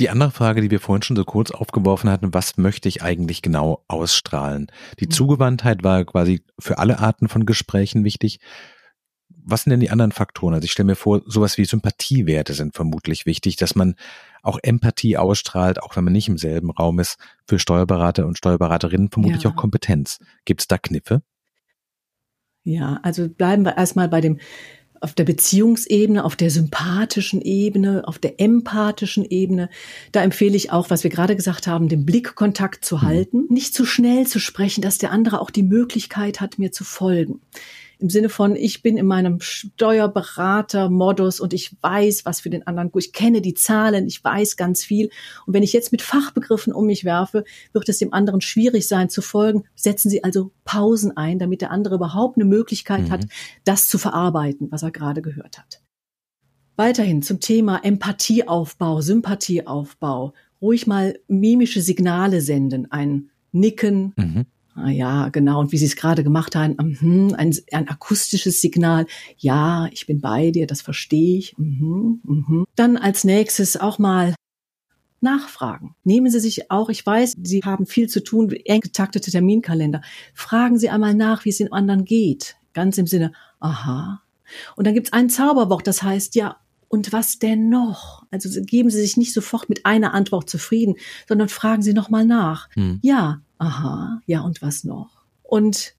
Die 0.00 0.10
andere 0.10 0.30
Frage, 0.30 0.60
die 0.60 0.70
wir 0.70 0.80
vorhin 0.80 1.02
schon 1.02 1.16
so 1.16 1.24
kurz 1.24 1.50
aufgeworfen 1.50 2.08
hatten, 2.10 2.32
was 2.32 2.56
möchte 2.56 2.88
ich 2.88 3.02
eigentlich 3.02 3.42
genau 3.42 3.84
ausstrahlen? 3.88 4.70
Die 5.00 5.06
mhm. 5.06 5.10
Zugewandtheit 5.10 5.82
war 5.82 6.04
quasi 6.04 6.42
für 6.58 6.78
alle 6.78 7.00
Arten 7.00 7.28
von 7.28 7.46
Gesprächen 7.46 8.04
wichtig 8.04 8.40
was 9.48 9.62
sind 9.62 9.70
denn 9.70 9.80
die 9.80 9.90
anderen 9.90 10.12
Faktoren? 10.12 10.54
Also 10.54 10.66
ich 10.66 10.72
stelle 10.72 10.88
mir 10.88 10.96
vor, 10.96 11.22
sowas 11.24 11.56
wie 11.56 11.64
Sympathiewerte 11.64 12.52
sind 12.52 12.74
vermutlich 12.74 13.24
wichtig, 13.24 13.56
dass 13.56 13.74
man 13.74 13.94
auch 14.42 14.58
Empathie 14.62 15.16
ausstrahlt, 15.16 15.82
auch 15.82 15.96
wenn 15.96 16.04
man 16.04 16.12
nicht 16.12 16.28
im 16.28 16.36
selben 16.36 16.70
Raum 16.70 16.98
ist, 16.98 17.18
für 17.46 17.58
Steuerberater 17.58 18.26
und 18.26 18.36
Steuerberaterinnen 18.36 19.10
vermutlich 19.10 19.44
ja. 19.44 19.50
auch 19.50 19.56
Kompetenz. 19.56 20.18
Gibt 20.44 20.60
es 20.60 20.68
da 20.68 20.76
Kniffe? 20.76 21.22
Ja, 22.64 23.00
also 23.02 23.28
bleiben 23.28 23.64
wir 23.64 23.78
erstmal 23.78 24.08
bei 24.08 24.20
dem 24.20 24.38
auf 25.00 25.14
der 25.14 25.24
Beziehungsebene, 25.24 26.24
auf 26.24 26.36
der 26.36 26.50
sympathischen 26.50 27.40
Ebene, 27.40 28.02
auf 28.06 28.18
der 28.18 28.40
empathischen 28.40 29.24
Ebene. 29.24 29.68
Da 30.12 30.22
empfehle 30.22 30.56
ich 30.56 30.72
auch, 30.72 30.90
was 30.90 31.04
wir 31.04 31.10
gerade 31.10 31.36
gesagt 31.36 31.66
haben, 31.66 31.88
den 31.88 32.04
Blickkontakt 32.04 32.84
zu 32.84 32.96
mhm. 32.96 33.02
halten, 33.02 33.46
nicht 33.48 33.74
zu 33.74 33.84
schnell 33.84 34.26
zu 34.26 34.38
sprechen, 34.38 34.82
dass 34.82 34.98
der 34.98 35.12
andere 35.12 35.40
auch 35.40 35.50
die 35.50 35.62
Möglichkeit 35.62 36.40
hat, 36.40 36.58
mir 36.58 36.72
zu 36.72 36.84
folgen 36.84 37.40
im 37.98 38.10
Sinne 38.10 38.28
von, 38.28 38.54
ich 38.54 38.82
bin 38.82 38.96
in 38.96 39.06
meinem 39.06 39.40
Steuerberater-Modus 39.40 41.40
und 41.40 41.52
ich 41.52 41.76
weiß, 41.80 42.24
was 42.24 42.40
für 42.40 42.50
den 42.50 42.66
anderen 42.66 42.92
gut. 42.92 43.04
Ich 43.04 43.12
kenne 43.12 43.40
die 43.40 43.54
Zahlen, 43.54 44.06
ich 44.06 44.22
weiß 44.22 44.56
ganz 44.56 44.84
viel. 44.84 45.10
Und 45.46 45.54
wenn 45.54 45.62
ich 45.62 45.72
jetzt 45.72 45.90
mit 45.90 46.02
Fachbegriffen 46.02 46.72
um 46.72 46.86
mich 46.86 47.04
werfe, 47.04 47.44
wird 47.72 47.88
es 47.88 47.98
dem 47.98 48.12
anderen 48.12 48.40
schwierig 48.40 48.86
sein 48.86 49.10
zu 49.10 49.20
folgen. 49.20 49.64
Setzen 49.74 50.10
Sie 50.10 50.22
also 50.22 50.52
Pausen 50.64 51.16
ein, 51.16 51.38
damit 51.38 51.60
der 51.60 51.72
andere 51.72 51.96
überhaupt 51.96 52.36
eine 52.36 52.44
Möglichkeit 52.44 53.08
mhm. 53.08 53.10
hat, 53.10 53.26
das 53.64 53.88
zu 53.88 53.98
verarbeiten, 53.98 54.68
was 54.70 54.82
er 54.82 54.92
gerade 54.92 55.22
gehört 55.22 55.58
hat. 55.58 55.82
Weiterhin 56.76 57.22
zum 57.22 57.40
Thema 57.40 57.84
Empathieaufbau, 57.84 59.00
Sympathieaufbau. 59.00 60.32
Ruhig 60.62 60.86
mal 60.86 61.18
mimische 61.26 61.82
Signale 61.82 62.40
senden, 62.40 62.90
ein 62.90 63.30
Nicken, 63.50 64.12
mhm 64.16 64.46
ja, 64.86 65.28
genau. 65.30 65.60
Und 65.60 65.72
wie 65.72 65.78
Sie 65.78 65.86
es 65.86 65.96
gerade 65.96 66.22
gemacht 66.22 66.54
haben, 66.54 66.76
mhm, 66.78 67.34
ein, 67.36 67.56
ein, 67.72 67.88
akustisches 67.88 68.60
Signal. 68.60 69.06
Ja, 69.36 69.88
ich 69.92 70.06
bin 70.06 70.20
bei 70.20 70.50
dir, 70.50 70.66
das 70.66 70.82
verstehe 70.82 71.38
ich. 71.38 71.56
Mhm, 71.58 72.20
mhm. 72.22 72.66
Dann 72.76 72.96
als 72.96 73.24
nächstes 73.24 73.76
auch 73.76 73.98
mal 73.98 74.34
nachfragen. 75.20 75.94
Nehmen 76.04 76.30
Sie 76.30 76.40
sich 76.40 76.70
auch, 76.70 76.88
ich 76.88 77.04
weiß, 77.04 77.36
Sie 77.42 77.62
haben 77.64 77.86
viel 77.86 78.08
zu 78.08 78.22
tun, 78.22 78.50
eng 78.50 78.80
getaktete 78.80 79.30
Terminkalender. 79.30 80.02
Fragen 80.34 80.78
Sie 80.78 80.90
einmal 80.90 81.14
nach, 81.14 81.44
wie 81.44 81.50
es 81.50 81.58
den 81.58 81.72
anderen 81.72 82.04
geht. 82.04 82.56
Ganz 82.72 82.98
im 82.98 83.06
Sinne, 83.06 83.32
aha. 83.60 84.22
Und 84.76 84.86
dann 84.86 84.94
gibt 84.94 85.08
es 85.08 85.12
ein 85.12 85.28
Zauberwort, 85.28 85.86
das 85.86 86.02
heißt, 86.02 86.34
ja, 86.34 86.58
und 86.88 87.12
was 87.12 87.38
denn 87.38 87.68
noch? 87.68 88.22
Also 88.30 88.48
geben 88.62 88.90
Sie 88.90 89.00
sich 89.00 89.16
nicht 89.16 89.34
sofort 89.34 89.68
mit 89.68 89.84
einer 89.84 90.14
Antwort 90.14 90.48
zufrieden, 90.48 90.94
sondern 91.28 91.48
fragen 91.48 91.82
Sie 91.82 91.92
nochmal 91.92 92.24
nach. 92.24 92.68
Hm. 92.74 92.98
Ja, 93.02 93.42
aha, 93.58 94.20
ja, 94.26 94.40
und 94.40 94.62
was 94.62 94.84
noch? 94.84 95.22
Und 95.42 95.94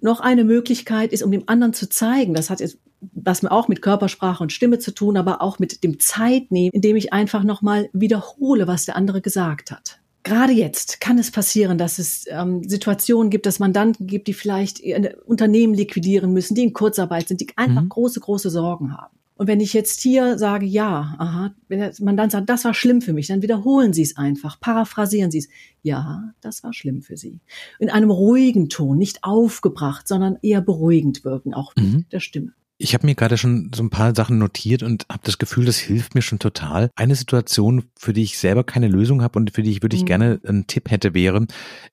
noch 0.00 0.20
eine 0.20 0.44
Möglichkeit 0.44 1.12
ist, 1.12 1.22
um 1.22 1.30
dem 1.30 1.44
anderen 1.46 1.72
zu 1.72 1.88
zeigen, 1.88 2.34
das 2.34 2.50
hat 2.50 2.60
jetzt 2.60 2.78
was 3.12 3.42
mir 3.42 3.52
auch 3.52 3.68
mit 3.68 3.82
Körpersprache 3.82 4.42
und 4.42 4.52
Stimme 4.52 4.78
zu 4.78 4.92
tun, 4.92 5.16
aber 5.16 5.42
auch 5.42 5.58
mit 5.58 5.84
dem 5.84 6.00
Zeitnehmen, 6.00 6.72
indem 6.72 6.96
ich 6.96 7.12
einfach 7.12 7.44
nochmal 7.44 7.88
wiederhole, 7.92 8.66
was 8.66 8.86
der 8.86 8.96
andere 8.96 9.20
gesagt 9.20 9.70
hat. 9.70 10.00
Gerade 10.22 10.52
jetzt 10.52 11.00
kann 11.00 11.18
es 11.18 11.30
passieren, 11.30 11.78
dass 11.78 11.98
es 11.98 12.24
ähm, 12.28 12.68
Situationen 12.68 13.30
gibt, 13.30 13.46
dass 13.46 13.60
Mandanten 13.60 14.06
gibt, 14.06 14.26
die 14.26 14.34
vielleicht 14.34 14.80
Unternehmen 15.24 15.74
liquidieren 15.74 16.32
müssen, 16.32 16.54
die 16.54 16.64
in 16.64 16.72
Kurzarbeit 16.72 17.28
sind, 17.28 17.40
die 17.40 17.48
einfach 17.54 17.82
mhm. 17.82 17.90
große, 17.90 18.18
große 18.18 18.50
Sorgen 18.50 18.96
haben. 18.96 19.16
Und 19.38 19.48
wenn 19.48 19.60
ich 19.60 19.74
jetzt 19.74 20.00
hier 20.00 20.38
sage, 20.38 20.64
ja, 20.64 21.14
aha, 21.18 21.54
wenn 21.68 21.92
man 22.00 22.16
dann 22.16 22.30
sagt, 22.30 22.48
das 22.48 22.64
war 22.64 22.72
schlimm 22.72 23.02
für 23.02 23.12
mich, 23.12 23.26
dann 23.26 23.42
wiederholen 23.42 23.92
Sie 23.92 24.02
es 24.02 24.16
einfach, 24.16 24.58
paraphrasieren 24.58 25.30
Sie 25.30 25.38
es. 25.38 25.48
Ja, 25.82 26.32
das 26.40 26.64
war 26.64 26.72
schlimm 26.72 27.02
für 27.02 27.18
Sie. 27.18 27.40
In 27.78 27.90
einem 27.90 28.10
ruhigen 28.10 28.70
Ton, 28.70 28.96
nicht 28.96 29.24
aufgebracht, 29.24 30.08
sondern 30.08 30.38
eher 30.40 30.62
beruhigend 30.62 31.22
wirken, 31.24 31.52
auch 31.52 31.76
mit 31.76 31.84
mhm. 31.84 32.06
der 32.10 32.20
Stimme. 32.20 32.54
Ich 32.78 32.92
habe 32.92 33.06
mir 33.06 33.14
gerade 33.14 33.38
schon 33.38 33.70
so 33.74 33.82
ein 33.82 33.90
paar 33.90 34.14
Sachen 34.14 34.38
notiert 34.38 34.82
und 34.82 35.06
habe 35.10 35.22
das 35.24 35.38
Gefühl, 35.38 35.64
das 35.64 35.78
hilft 35.78 36.14
mir 36.14 36.20
schon 36.20 36.38
total. 36.38 36.90
Eine 36.94 37.14
Situation, 37.14 37.84
für 37.98 38.12
die 38.12 38.22
ich 38.22 38.38
selber 38.38 38.64
keine 38.64 38.88
Lösung 38.88 39.22
habe 39.22 39.38
und 39.38 39.54
für 39.54 39.62
die 39.62 39.70
ich 39.70 39.82
wirklich 39.82 40.02
mhm. 40.02 40.06
gerne 40.06 40.40
einen 40.46 40.66
Tipp 40.66 40.90
hätte, 40.90 41.14
wäre, 41.14 41.46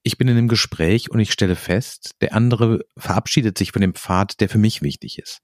ich 0.03 0.17
bin 0.17 0.27
in 0.27 0.37
einem 0.37 0.49
Gespräch 0.49 1.09
und 1.09 1.19
ich 1.19 1.31
stelle 1.31 1.55
fest, 1.55 2.15
der 2.21 2.33
andere 2.33 2.85
verabschiedet 2.97 3.57
sich 3.57 3.71
von 3.71 3.81
dem 3.81 3.95
Pfad, 3.95 4.41
der 4.41 4.49
für 4.49 4.57
mich 4.57 4.81
wichtig 4.81 5.19
ist. 5.19 5.41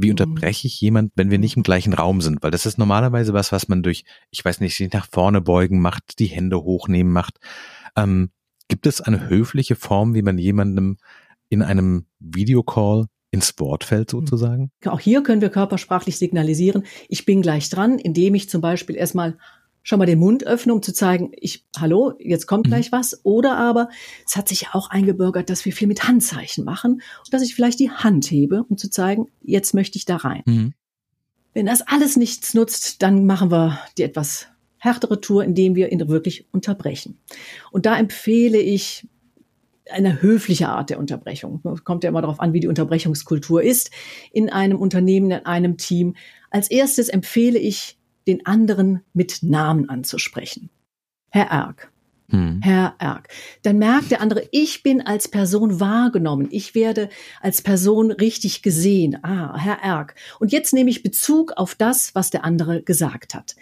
Wie 0.00 0.06
mhm. 0.06 0.12
unterbreche 0.12 0.66
ich 0.66 0.80
jemand, 0.80 1.12
wenn 1.16 1.30
wir 1.30 1.38
nicht 1.38 1.56
im 1.56 1.62
gleichen 1.62 1.92
Raum 1.92 2.20
sind? 2.20 2.42
Weil 2.42 2.50
das 2.50 2.66
ist 2.66 2.78
normalerweise 2.78 3.32
was, 3.32 3.52
was 3.52 3.68
man 3.68 3.82
durch, 3.82 4.04
ich 4.30 4.44
weiß 4.44 4.60
nicht, 4.60 4.76
sich 4.76 4.92
nach 4.92 5.08
vorne 5.10 5.40
beugen 5.40 5.80
macht, 5.80 6.18
die 6.18 6.26
Hände 6.26 6.62
hochnehmen 6.62 7.12
macht. 7.12 7.38
Ähm, 7.96 8.30
gibt 8.68 8.86
es 8.86 9.00
eine 9.00 9.28
höfliche 9.28 9.76
Form, 9.76 10.14
wie 10.14 10.22
man 10.22 10.38
jemandem 10.38 10.96
in 11.48 11.62
einem 11.62 12.06
Videocall 12.20 13.06
ins 13.30 13.54
Wort 13.58 13.84
fällt 13.84 14.12
hm. 14.12 14.20
sozusagen? 14.20 14.70
Auch 14.86 15.00
hier 15.00 15.22
können 15.22 15.40
wir 15.40 15.50
körpersprachlich 15.50 16.18
signalisieren, 16.18 16.84
ich 17.08 17.24
bin 17.26 17.42
gleich 17.42 17.68
dran, 17.68 17.98
indem 17.98 18.34
ich 18.34 18.48
zum 18.48 18.60
Beispiel 18.60 18.96
erstmal 18.96 19.36
schon 19.82 19.98
mal 19.98 20.06
den 20.06 20.18
Mund 20.18 20.46
öffne, 20.46 20.74
um 20.74 20.82
zu 20.82 20.92
zeigen, 20.92 21.32
ich, 21.34 21.64
hallo, 21.78 22.12
jetzt 22.18 22.46
kommt 22.46 22.66
mhm. 22.66 22.70
gleich 22.70 22.92
was. 22.92 23.20
Oder 23.24 23.56
aber, 23.56 23.88
es 24.26 24.36
hat 24.36 24.48
sich 24.48 24.62
ja 24.62 24.68
auch 24.72 24.90
eingebürgert, 24.90 25.50
dass 25.50 25.64
wir 25.64 25.72
viel 25.72 25.88
mit 25.88 26.06
Handzeichen 26.06 26.64
machen 26.64 27.02
und 27.24 27.32
dass 27.32 27.42
ich 27.42 27.54
vielleicht 27.54 27.80
die 27.80 27.90
Hand 27.90 28.30
hebe, 28.30 28.64
um 28.68 28.76
zu 28.76 28.90
zeigen, 28.90 29.28
jetzt 29.42 29.74
möchte 29.74 29.96
ich 29.96 30.04
da 30.04 30.16
rein. 30.16 30.42
Mhm. 30.46 30.74
Wenn 31.52 31.66
das 31.66 31.82
alles 31.82 32.16
nichts 32.16 32.54
nutzt, 32.54 33.02
dann 33.02 33.26
machen 33.26 33.50
wir 33.50 33.80
die 33.98 34.02
etwas 34.02 34.46
härtere 34.78 35.20
Tour, 35.20 35.44
indem 35.44 35.74
wir 35.74 35.92
ihn 35.92 36.08
wirklich 36.08 36.46
unterbrechen. 36.52 37.18
Und 37.70 37.86
da 37.86 37.98
empfehle 37.98 38.58
ich 38.58 39.06
eine 39.90 40.22
höfliche 40.22 40.68
Art 40.68 40.90
der 40.90 40.98
Unterbrechung. 40.98 41.60
Kommt 41.84 42.04
ja 42.04 42.10
immer 42.10 42.22
darauf 42.22 42.40
an, 42.40 42.52
wie 42.52 42.60
die 42.60 42.68
Unterbrechungskultur 42.68 43.62
ist 43.62 43.90
in 44.32 44.48
einem 44.48 44.78
Unternehmen, 44.78 45.30
in 45.30 45.46
einem 45.46 45.76
Team. 45.76 46.14
Als 46.50 46.70
erstes 46.70 47.08
empfehle 47.08 47.58
ich, 47.58 47.98
den 48.30 48.46
anderen 48.46 49.02
mit 49.12 49.42
Namen 49.42 49.88
anzusprechen. 49.88 50.70
Herr 51.30 51.46
Erk. 51.50 51.92
Hm. 52.30 52.60
Herr 52.62 52.94
Erk. 52.98 53.28
Dann 53.62 53.78
merkt 53.78 54.10
der 54.12 54.20
andere, 54.20 54.48
ich 54.52 54.82
bin 54.82 55.00
als 55.00 55.28
Person 55.28 55.80
wahrgenommen. 55.80 56.48
Ich 56.50 56.74
werde 56.74 57.08
als 57.40 57.60
Person 57.60 58.12
richtig 58.12 58.62
gesehen. 58.62 59.18
Ah, 59.24 59.56
Herr 59.58 59.82
Erk. 59.82 60.14
Und 60.38 60.52
jetzt 60.52 60.72
nehme 60.72 60.90
ich 60.90 61.02
Bezug 61.02 61.52
auf 61.56 61.74
das, 61.74 62.14
was 62.14 62.30
der 62.30 62.44
andere 62.44 62.82
gesagt 62.82 63.34
hat. 63.34 63.56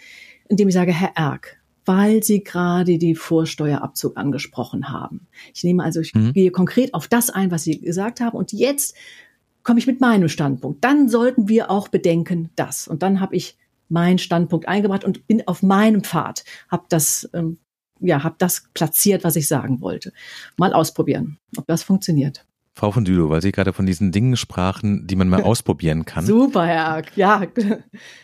Indem 0.47 0.67
ich 0.67 0.73
sage, 0.75 0.93
Herr 0.93 1.15
Erk, 1.15 1.57
weil 1.85 2.23
Sie 2.23 2.43
gerade 2.43 2.99
die 2.99 3.15
Vorsteuerabzug 3.15 4.17
angesprochen 4.17 4.89
haben. 4.89 5.27
Ich 5.53 5.63
nehme 5.63 5.83
also, 5.83 5.99
ich 5.99 6.13
mhm. 6.13 6.33
gehe 6.33 6.51
konkret 6.51 6.93
auf 6.93 7.07
das 7.07 7.31
ein, 7.31 7.49
was 7.49 7.63
Sie 7.63 7.81
gesagt 7.81 8.21
haben. 8.21 8.37
Und 8.37 8.53
jetzt 8.53 8.95
komme 9.63 9.79
ich 9.79 9.87
mit 9.87 9.99
meinem 9.99 10.29
Standpunkt. 10.29 10.83
Dann 10.83 11.09
sollten 11.09 11.47
wir 11.47 11.71
auch 11.71 11.87
bedenken, 11.87 12.49
das. 12.55 12.87
Und 12.87 13.01
dann 13.01 13.19
habe 13.19 13.35
ich 13.35 13.57
meinen 13.89 14.17
Standpunkt 14.17 14.67
eingebracht 14.67 15.03
und 15.03 15.27
bin 15.27 15.47
auf 15.47 15.63
meinem 15.63 16.03
Pfad, 16.03 16.43
habe 16.69 16.85
das, 16.89 17.29
ähm, 17.33 17.57
ja, 17.99 18.23
habe 18.23 18.35
das 18.37 18.69
platziert, 18.73 19.23
was 19.23 19.35
ich 19.35 19.47
sagen 19.47 19.81
wollte. 19.81 20.13
Mal 20.57 20.73
ausprobieren, 20.73 21.37
ob 21.57 21.67
das 21.67 21.83
funktioniert. 21.83 22.45
Frau 22.73 22.91
von 22.91 23.03
Dülow, 23.03 23.29
weil 23.29 23.41
Sie 23.41 23.51
gerade 23.51 23.73
von 23.73 23.85
diesen 23.85 24.13
Dingen 24.13 24.37
sprachen, 24.37 25.05
die 25.05 25.17
man 25.17 25.27
mal 25.27 25.43
ausprobieren 25.43 26.05
kann. 26.05 26.25
Super, 26.25 26.65
Herr 26.65 26.85
Ark, 26.85 27.17
ja. 27.17 27.43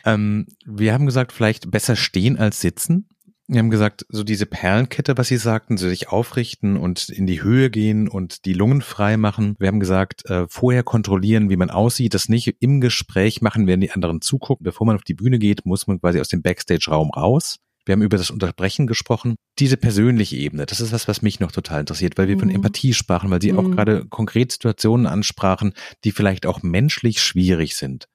Ähm, 0.05 0.47
wir 0.65 0.93
haben 0.93 1.05
gesagt, 1.05 1.33
vielleicht 1.33 1.71
besser 1.71 1.97
stehen 1.97 2.37
als 2.37 2.61
sitzen. 2.61 3.09
Wir 3.47 3.59
haben 3.59 3.69
gesagt, 3.69 4.07
so 4.09 4.23
diese 4.23 4.47
Perlenkette, 4.47 5.17
was 5.19 5.27
Sie 5.27 5.37
sagten, 5.37 5.77
so 5.77 5.87
sich 5.87 6.09
aufrichten 6.09 6.77
und 6.77 7.09
in 7.09 7.27
die 7.27 7.43
Höhe 7.43 7.69
gehen 7.69 8.07
und 8.07 8.45
die 8.45 8.53
Lungen 8.53 8.81
frei 8.81 9.17
machen. 9.17 9.55
Wir 9.59 9.67
haben 9.67 9.79
gesagt, 9.79 10.25
äh, 10.25 10.47
vorher 10.49 10.81
kontrollieren, 10.81 11.51
wie 11.51 11.55
man 11.55 11.69
aussieht, 11.69 12.15
das 12.15 12.27
nicht 12.27 12.55
im 12.59 12.81
Gespräch 12.81 13.41
machen, 13.41 13.67
während 13.67 13.83
die 13.83 13.91
anderen 13.91 14.21
zugucken. 14.21 14.63
Bevor 14.63 14.87
man 14.87 14.95
auf 14.95 15.03
die 15.03 15.13
Bühne 15.13 15.37
geht, 15.37 15.63
muss 15.63 15.85
man 15.85 15.99
quasi 15.99 16.19
aus 16.19 16.27
dem 16.27 16.41
Backstage-Raum 16.41 17.11
raus. 17.11 17.57
Wir 17.85 17.93
haben 17.93 18.01
über 18.01 18.17
das 18.17 18.31
Unterbrechen 18.31 18.87
gesprochen. 18.87 19.35
Diese 19.59 19.77
persönliche 19.77 20.37
Ebene, 20.37 20.65
das 20.65 20.81
ist 20.81 20.91
was, 20.91 21.07
was 21.07 21.21
mich 21.21 21.39
noch 21.39 21.51
total 21.51 21.81
interessiert, 21.81 22.17
weil 22.17 22.27
wir 22.27 22.35
mhm. 22.37 22.39
von 22.39 22.49
Empathie 22.49 22.95
sprachen, 22.95 23.29
weil 23.29 23.43
Sie 23.43 23.51
mhm. 23.51 23.59
auch 23.59 23.69
gerade 23.69 24.05
konkret 24.07 24.51
Situationen 24.53 25.05
ansprachen, 25.05 25.73
die 26.03 26.11
vielleicht 26.11 26.47
auch 26.47 26.63
menschlich 26.63 27.21
schwierig 27.21 27.75
sind. 27.75 28.07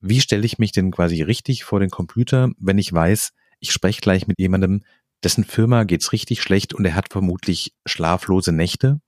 Wie 0.00 0.20
stelle 0.22 0.46
ich 0.46 0.58
mich 0.58 0.72
denn 0.72 0.90
quasi 0.90 1.20
richtig 1.20 1.64
vor 1.64 1.80
den 1.80 1.90
Computer, 1.90 2.50
wenn 2.58 2.78
ich 2.78 2.90
weiß, 2.90 3.32
ich 3.60 3.72
spreche 3.72 4.00
gleich 4.00 4.26
mit 4.26 4.38
jemandem, 4.38 4.82
dessen 5.22 5.44
Firma 5.44 5.84
geht's 5.84 6.12
richtig 6.12 6.42
schlecht 6.42 6.74
und 6.74 6.84
er 6.84 6.94
hat 6.94 7.10
vermutlich 7.10 7.74
schlaflose 7.86 8.52
Nächte. 8.52 9.00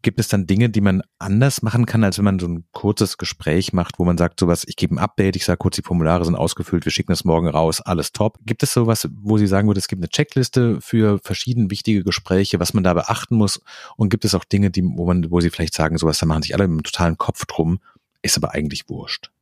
Gibt 0.00 0.20
es 0.20 0.28
dann 0.28 0.46
Dinge, 0.46 0.70
die 0.70 0.80
man 0.80 1.02
anders 1.18 1.62
machen 1.62 1.84
kann, 1.84 2.04
als 2.04 2.18
wenn 2.18 2.24
man 2.24 2.38
so 2.38 2.46
ein 2.46 2.64
kurzes 2.70 3.18
Gespräch 3.18 3.72
macht, 3.72 3.98
wo 3.98 4.04
man 4.04 4.16
sagt 4.16 4.38
sowas, 4.38 4.64
ich 4.68 4.76
gebe 4.76 4.94
ein 4.94 4.98
Update, 4.98 5.34
ich 5.34 5.44
sage 5.44 5.58
kurz, 5.58 5.74
die 5.74 5.82
Formulare 5.82 6.24
sind 6.24 6.36
ausgefüllt, 6.36 6.84
wir 6.84 6.92
schicken 6.92 7.10
das 7.10 7.24
morgen 7.24 7.48
raus, 7.48 7.80
alles 7.80 8.12
top. 8.12 8.38
Gibt 8.46 8.62
es 8.62 8.72
sowas, 8.72 9.08
wo 9.12 9.38
Sie 9.38 9.48
sagen 9.48 9.66
würden, 9.66 9.78
es 9.78 9.88
gibt 9.88 10.00
eine 10.00 10.08
Checkliste 10.08 10.80
für 10.80 11.18
verschiedene 11.24 11.70
wichtige 11.70 12.04
Gespräche, 12.04 12.60
was 12.60 12.74
man 12.74 12.84
da 12.84 12.94
beachten 12.94 13.34
muss? 13.34 13.60
Und 13.96 14.10
gibt 14.10 14.24
es 14.24 14.36
auch 14.36 14.44
Dinge, 14.44 14.70
die, 14.70 14.84
wo 14.84 15.04
man, 15.06 15.32
wo 15.32 15.40
Sie 15.40 15.50
vielleicht 15.50 15.74
sagen, 15.74 15.98
sowas, 15.98 16.18
da 16.18 16.26
machen 16.26 16.42
sich 16.42 16.54
alle 16.54 16.68
mit 16.68 16.74
einem 16.74 16.82
totalen 16.84 17.18
Kopf 17.18 17.44
drum, 17.46 17.80
ist 18.22 18.36
aber 18.36 18.54
eigentlich 18.54 18.88
wurscht? 18.88 19.32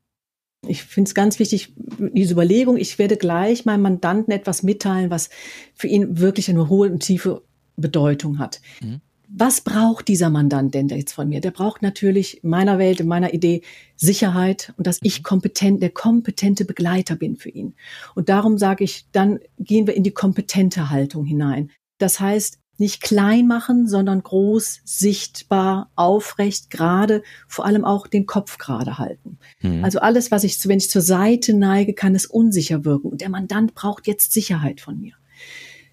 Ich 0.69 0.83
finde 0.83 1.09
es 1.09 1.15
ganz 1.15 1.39
wichtig, 1.39 1.73
diese 1.77 2.33
Überlegung, 2.33 2.77
ich 2.77 2.99
werde 2.99 3.17
gleich 3.17 3.65
meinem 3.65 3.83
Mandanten 3.83 4.33
etwas 4.33 4.63
mitteilen, 4.63 5.11
was 5.11 5.31
für 5.75 5.87
ihn 5.87 6.19
wirklich 6.19 6.51
eine 6.51 6.69
hohe 6.69 6.91
und 6.91 7.01
tiefe 7.01 7.43
Bedeutung 7.77 8.39
hat. 8.39 8.61
Mhm. 8.81 9.01
Was 9.29 9.61
braucht 9.61 10.07
dieser 10.07 10.31
Mandant 10.31 10.73
denn 10.75 10.89
jetzt 10.89 11.13
von 11.13 11.29
mir? 11.29 11.41
Der 11.41 11.51
braucht 11.51 11.83
natürlich 11.83 12.45
in 12.45 12.51
meiner 12.51 12.79
Welt, 12.79 13.01
in 13.01 13.09
meiner 13.09 13.35
Idee 13.35 13.63
Sicherheit 13.97 14.73
und 14.77 14.87
dass 14.87 15.01
ich 15.03 15.19
mhm. 15.19 15.23
kompetent, 15.25 15.83
der 15.83 15.91
kompetente 15.91 16.65
Begleiter 16.65 17.17
bin 17.17 17.37
für 17.37 17.51
ihn. 17.51 17.75
Und 18.15 18.29
darum 18.29 18.57
sage 18.57 18.85
ich, 18.85 19.07
dann 19.11 19.41
gehen 19.59 19.87
wir 19.87 19.95
in 19.95 20.05
die 20.05 20.13
kompetente 20.13 20.91
Haltung 20.91 21.25
hinein. 21.25 21.71
Das 21.99 22.21
heißt, 22.21 22.61
nicht 22.79 23.03
klein 23.03 23.47
machen, 23.47 23.89
sondern 23.89 24.23
groß, 24.23 24.81
sichtbar, 24.85 25.91
aufrecht, 25.97 26.71
gerade, 26.71 27.23
vor 27.49 27.65
allem 27.65 27.85
auch 27.85 28.07
den 28.07 28.27
Kopf 28.27 28.59
gerade 28.59 28.99
halten. 28.99 29.39
Mhm. 29.61 29.85
Also 29.85 30.01
alles, 30.01 30.31
was 30.31 30.45
ich, 30.45 30.67
wenn 30.69 30.79
ich 30.79 30.91
zur 30.91 31.03
Seite 31.03 31.55
neige, 31.55 31.95
kann 31.95 32.15
es 32.15 32.27
unsicher 32.27 32.85
wirken. 32.85 33.09
Und 33.09 33.21
der 33.21 33.31
Mandant 33.31 33.75
braucht 33.75 34.07
jetzt 34.07 34.33
Sicherheit 34.33 34.81
von 34.81 35.01
mir. 35.01 35.15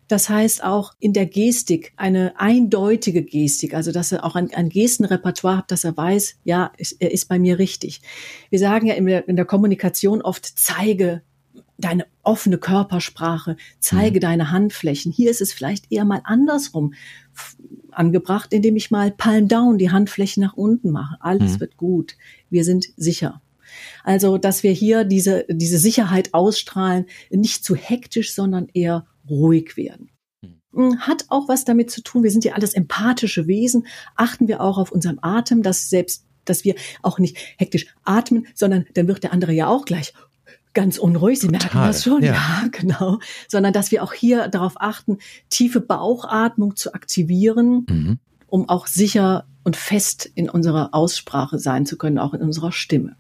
Das 0.08 0.30
heißt 0.30 0.64
auch 0.64 0.94
in 1.00 1.14
der 1.14 1.26
Gestik 1.26 1.94
eine 1.96 2.40
eindeutige 2.40 3.24
Gestik, 3.24 3.74
also 3.74 3.92
dass 3.92 4.12
er 4.12 4.26
auch 4.26 4.36
ein, 4.36 4.54
ein 4.54 4.70
Gestenrepertoire 4.70 5.58
hat, 5.58 5.72
dass 5.72 5.86
er 5.86 5.96
weiß, 5.96 6.36
ja, 6.44 6.72
er 7.00 7.12
ist 7.12 7.30
bei 7.30 7.40
mir 7.40 7.58
richtig. 7.58 8.02
Wir 8.50 8.60
sagen 8.60 8.86
ja 8.88 8.96
in 8.96 9.06
der, 9.06 9.28
in 9.28 9.36
der 9.38 9.46
Kommunikation 9.46 10.22
oft, 10.22 10.46
zeige 10.46 11.22
deine 11.84 12.06
offene 12.22 12.58
Körpersprache, 12.58 13.58
zeige 13.80 14.18
mhm. 14.18 14.22
deine 14.22 14.52
Handflächen. 14.52 15.12
Hier 15.12 15.30
ist 15.30 15.42
es 15.42 15.54
vielleicht 15.54 15.92
eher 15.92 16.06
mal 16.06 16.22
andersrum 16.24 16.94
angebracht, 17.92 18.54
indem 18.54 18.76
ich 18.76 18.92
mal 18.92 19.12
Palm 19.12 19.48
Down, 19.48 19.78
die 19.78 19.92
Handflächen 19.92 20.42
nach 20.42 20.54
unten 20.54 20.92
mache. 20.92 21.18
Alles 21.20 21.56
mhm. 21.56 21.60
wird 21.60 21.78
gut. 21.78 22.16
Wir 22.50 22.64
sind 22.64 22.88
sicher. 22.96 23.42
Also, 24.04 24.38
dass 24.38 24.64
wir 24.64 24.72
hier 24.72 25.04
diese, 25.04 25.46
diese 25.50 25.78
Sicherheit 25.78 26.34
ausstrahlen, 26.34 27.06
nicht 27.30 27.66
zu 27.66 27.76
hektisch, 27.76 28.34
sondern 28.34 28.68
eher 28.74 29.06
ruhig 29.30 29.78
werden. 29.78 30.10
Mhm. 30.42 30.62
Hm, 30.74 31.00
hat 31.02 31.26
auch 31.30 31.48
was 31.48 31.66
damit 31.66 31.92
zu 31.92 32.02
tun. 32.02 32.24
Wir 32.24 32.32
sind 32.32 32.46
ja 32.46 32.54
alles 32.54 32.74
empathische 32.74 33.48
Wesen. 33.48 33.88
Achten 34.16 34.48
wir 34.48 34.62
auch 34.62 34.78
auf 34.78 34.92
unseren 34.92 35.20
Atem, 35.22 35.64
dass 35.64 35.90
selbst 35.90 36.26
dass 36.46 36.66
wir 36.66 36.76
auch 37.02 37.20
nicht 37.20 37.38
hektisch 37.58 37.88
atmen, 38.04 38.48
sondern 38.54 38.86
dann 38.96 39.08
wird 39.08 39.24
der 39.24 39.32
andere 39.32 39.54
ja 39.54 39.68
auch 39.68 39.86
gleich 39.86 40.14
ganz 40.74 40.98
unruhig. 40.98 41.40
Sie 41.40 41.48
Total, 41.48 41.62
merken 41.62 41.88
das 41.88 42.04
schon, 42.04 42.24
ja. 42.24 42.34
ja, 42.34 42.68
genau. 42.72 43.20
Sondern 43.48 43.74
dass 43.74 43.92
wir 43.92 44.04
auch 44.04 44.14
hier 44.14 44.48
darauf 44.48 44.74
achten, 44.78 45.20
tiefe 45.50 45.82
Bauchatmung 45.82 46.76
zu 46.76 46.94
aktivieren, 46.94 47.86
mhm. 47.90 48.20
um 48.48 48.70
auch 48.70 48.88
sicher 48.88 49.46
und 49.64 49.76
fest 49.76 50.30
in 50.36 50.50
unserer 50.50 50.94
Aussprache 50.94 51.60
sein 51.60 51.86
zu 51.86 51.98
können, 51.98 52.20
auch 52.20 52.34
in 52.34 52.42
unserer 52.42 52.72
Stimme. 52.72 53.16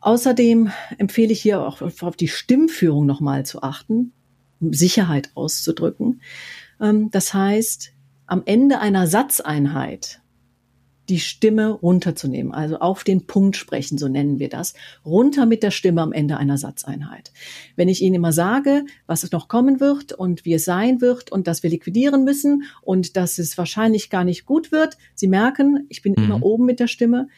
Außerdem 0.00 0.72
empfehle 0.98 1.32
ich 1.32 1.40
hier 1.40 1.60
auch 1.60 1.80
auf 1.80 2.16
die 2.16 2.28
Stimmführung 2.28 3.06
nochmal 3.06 3.46
zu 3.46 3.62
achten, 3.62 4.12
um 4.60 4.72
Sicherheit 4.72 5.30
auszudrücken. 5.34 6.22
Ähm, 6.80 7.10
das 7.12 7.32
heißt, 7.32 7.92
am 8.26 8.42
Ende 8.44 8.80
einer 8.80 9.06
Satzeinheit 9.06 10.21
die 11.12 11.20
Stimme 11.20 11.68
runterzunehmen, 11.68 12.54
also 12.54 12.78
auf 12.78 13.04
den 13.04 13.26
Punkt 13.26 13.56
sprechen, 13.56 13.98
so 13.98 14.08
nennen 14.08 14.38
wir 14.38 14.48
das, 14.48 14.72
runter 15.04 15.44
mit 15.44 15.62
der 15.62 15.70
Stimme 15.70 16.00
am 16.00 16.14
Ende 16.14 16.38
einer 16.38 16.56
Satzeinheit. 16.56 17.32
Wenn 17.76 17.90
ich 17.90 18.00
Ihnen 18.00 18.14
immer 18.14 18.32
sage, 18.32 18.86
was 19.06 19.22
es 19.22 19.30
noch 19.30 19.46
kommen 19.46 19.78
wird 19.78 20.14
und 20.14 20.46
wie 20.46 20.54
es 20.54 20.64
sein 20.64 21.02
wird 21.02 21.30
und 21.30 21.46
dass 21.46 21.62
wir 21.62 21.68
liquidieren 21.68 22.24
müssen 22.24 22.62
und 22.80 23.18
dass 23.18 23.38
es 23.38 23.58
wahrscheinlich 23.58 24.08
gar 24.08 24.24
nicht 24.24 24.46
gut 24.46 24.72
wird, 24.72 24.96
Sie 25.14 25.28
merken, 25.28 25.84
ich 25.90 26.00
bin 26.00 26.14
mhm. 26.16 26.24
immer 26.24 26.42
oben 26.42 26.64
mit 26.64 26.80
der 26.80 26.88
Stimme, 26.88 27.28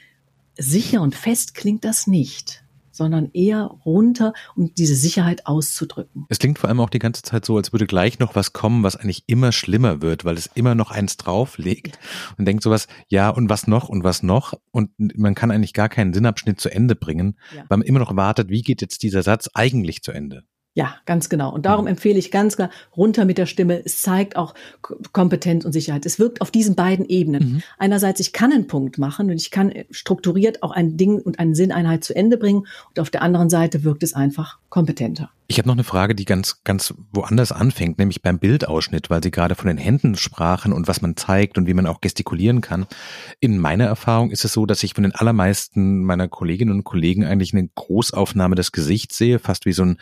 sicher 0.57 1.03
und 1.03 1.17
fest 1.17 1.57
klingt 1.57 1.85
das 1.85 2.07
nicht 2.07 2.64
sondern 2.95 3.31
eher 3.33 3.65
runter, 3.85 4.33
um 4.55 4.73
diese 4.75 4.95
Sicherheit 4.95 5.47
auszudrücken. 5.47 6.27
Es 6.29 6.39
klingt 6.39 6.59
vor 6.59 6.69
allem 6.69 6.81
auch 6.81 6.91
die 6.91 6.99
ganze 6.99 7.23
Zeit 7.23 7.45
so, 7.45 7.57
als 7.57 7.73
würde 7.73 7.87
gleich 7.87 8.19
noch 8.19 8.35
was 8.35 8.53
kommen, 8.53 8.83
was 8.83 8.97
eigentlich 8.97 9.25
immer 9.27 9.53
schlimmer 9.53 10.01
wird, 10.01 10.25
weil 10.25 10.37
es 10.37 10.49
immer 10.55 10.75
noch 10.75 10.91
eins 10.91 11.17
drauflegt 11.17 11.99
und 12.39 12.47
denkt 12.47 12.63
sowas, 12.63 12.87
ja, 13.09 13.29
und 13.29 13.49
was 13.49 13.67
noch 13.67 13.89
und 13.89 14.05
was 14.05 14.23
noch? 14.23 14.55
Und 14.71 14.91
man 14.99 15.35
kann 15.35 15.51
eigentlich 15.51 15.73
gar 15.73 15.89
keinen 15.89 16.15
Sinnabschnitt 16.15 16.61
zu 16.61 16.71
Ende 16.71 16.95
bringen, 16.95 17.39
ja. 17.55 17.65
weil 17.69 17.79
man 17.79 17.87
immer 17.87 17.99
noch 17.99 18.17
wartet, 18.17 18.49
wie 18.49 18.63
geht 18.63 18.81
jetzt 18.81 19.03
dieser 19.03 19.23
Satz 19.23 19.51
eigentlich 19.55 20.03
zu 20.03 20.13
Ende? 20.13 20.45
Ja, 20.77 20.97
ganz 21.07 21.29
genau. 21.29 21.55
Und 21.55 21.67
darum 21.67 21.85
mhm. 21.85 21.93
empfehle 21.93 22.19
ich 22.19 22.33
ganz 22.33 22.57
klar, 22.57 22.69
runter 22.97 23.25
mit 23.25 23.39
der 23.39 23.47
Stimme. 23.47 23.81
Es 23.85 24.03
zeigt 24.03 24.35
auch 24.37 24.55
Kompetenz 25.13 25.65
und 25.65 25.73
Sicherheit. 25.73 26.05
Es 26.05 26.19
wirkt 26.19 26.41
auf 26.41 26.51
diesen 26.51 26.75
beiden 26.75 27.07
Ebenen. 27.07 27.45
Mhm. 27.45 27.63
Einerseits, 27.79 28.19
ich 28.19 28.33
kann 28.33 28.53
einen 28.53 28.67
Punkt 28.67 28.99
machen 28.99 29.31
und 29.31 29.37
ich 29.37 29.53
kann 29.53 29.73
strukturiert 29.93 30.65
auch 30.65 30.73
ein 30.73 30.97
Ding 30.97 31.21
und 31.21 31.39
eine 31.39 31.55
Sinneinheit 31.55 32.03
zu 32.03 32.17
Ende 32.17 32.37
bringen. 32.37 32.67
Und 32.89 32.99
auf 32.99 33.11
der 33.11 33.23
anderen 33.23 33.51
Seite 33.51 33.85
wirkt 33.85 34.03
es 34.03 34.15
einfach 34.15 34.59
kompetenter. 34.69 35.31
Ich 35.47 35.59
habe 35.59 35.69
noch 35.69 35.77
eine 35.77 35.85
Frage, 35.85 36.17
die 36.17 36.25
ganz, 36.25 36.65
ganz 36.65 36.93
woanders 37.13 37.53
anfängt, 37.53 37.99
nämlich 37.99 38.23
beim 38.23 38.41
Bildausschnitt, 38.41 39.11
weil 39.11 39.23
Sie 39.23 39.31
gerade 39.31 39.55
von 39.55 39.69
den 39.69 39.79
Händen 39.79 40.17
sprachen 40.17 40.73
und 40.73 40.89
was 40.89 41.03
man 41.03 41.17
zeigt 41.17 41.57
und 41.57 41.69
wie 41.69 41.75
man 41.75 41.87
auch 41.87 42.01
gestikulieren 42.01 42.63
kann. 42.63 42.87
In 43.39 43.59
meiner 43.59 43.85
Erfahrung 43.85 44.33
ist 44.33 44.45
es 44.45 44.55
so, 44.55 44.67
dass 44.67 44.83
ich 44.83 44.95
von 44.95 45.05
den 45.05 45.15
allermeisten 45.15 46.03
meiner 46.03 46.27
Kolleginnen 46.27 46.73
und 46.73 46.83
Kollegen 46.83 47.25
eigentlich 47.25 47.53
eine 47.53 47.69
Großaufnahme 47.75 48.57
des 48.57 48.73
Gesichts 48.73 49.17
sehe, 49.17 49.39
fast 49.39 49.67
wie 49.67 49.73
so 49.73 49.85
ein 49.85 49.99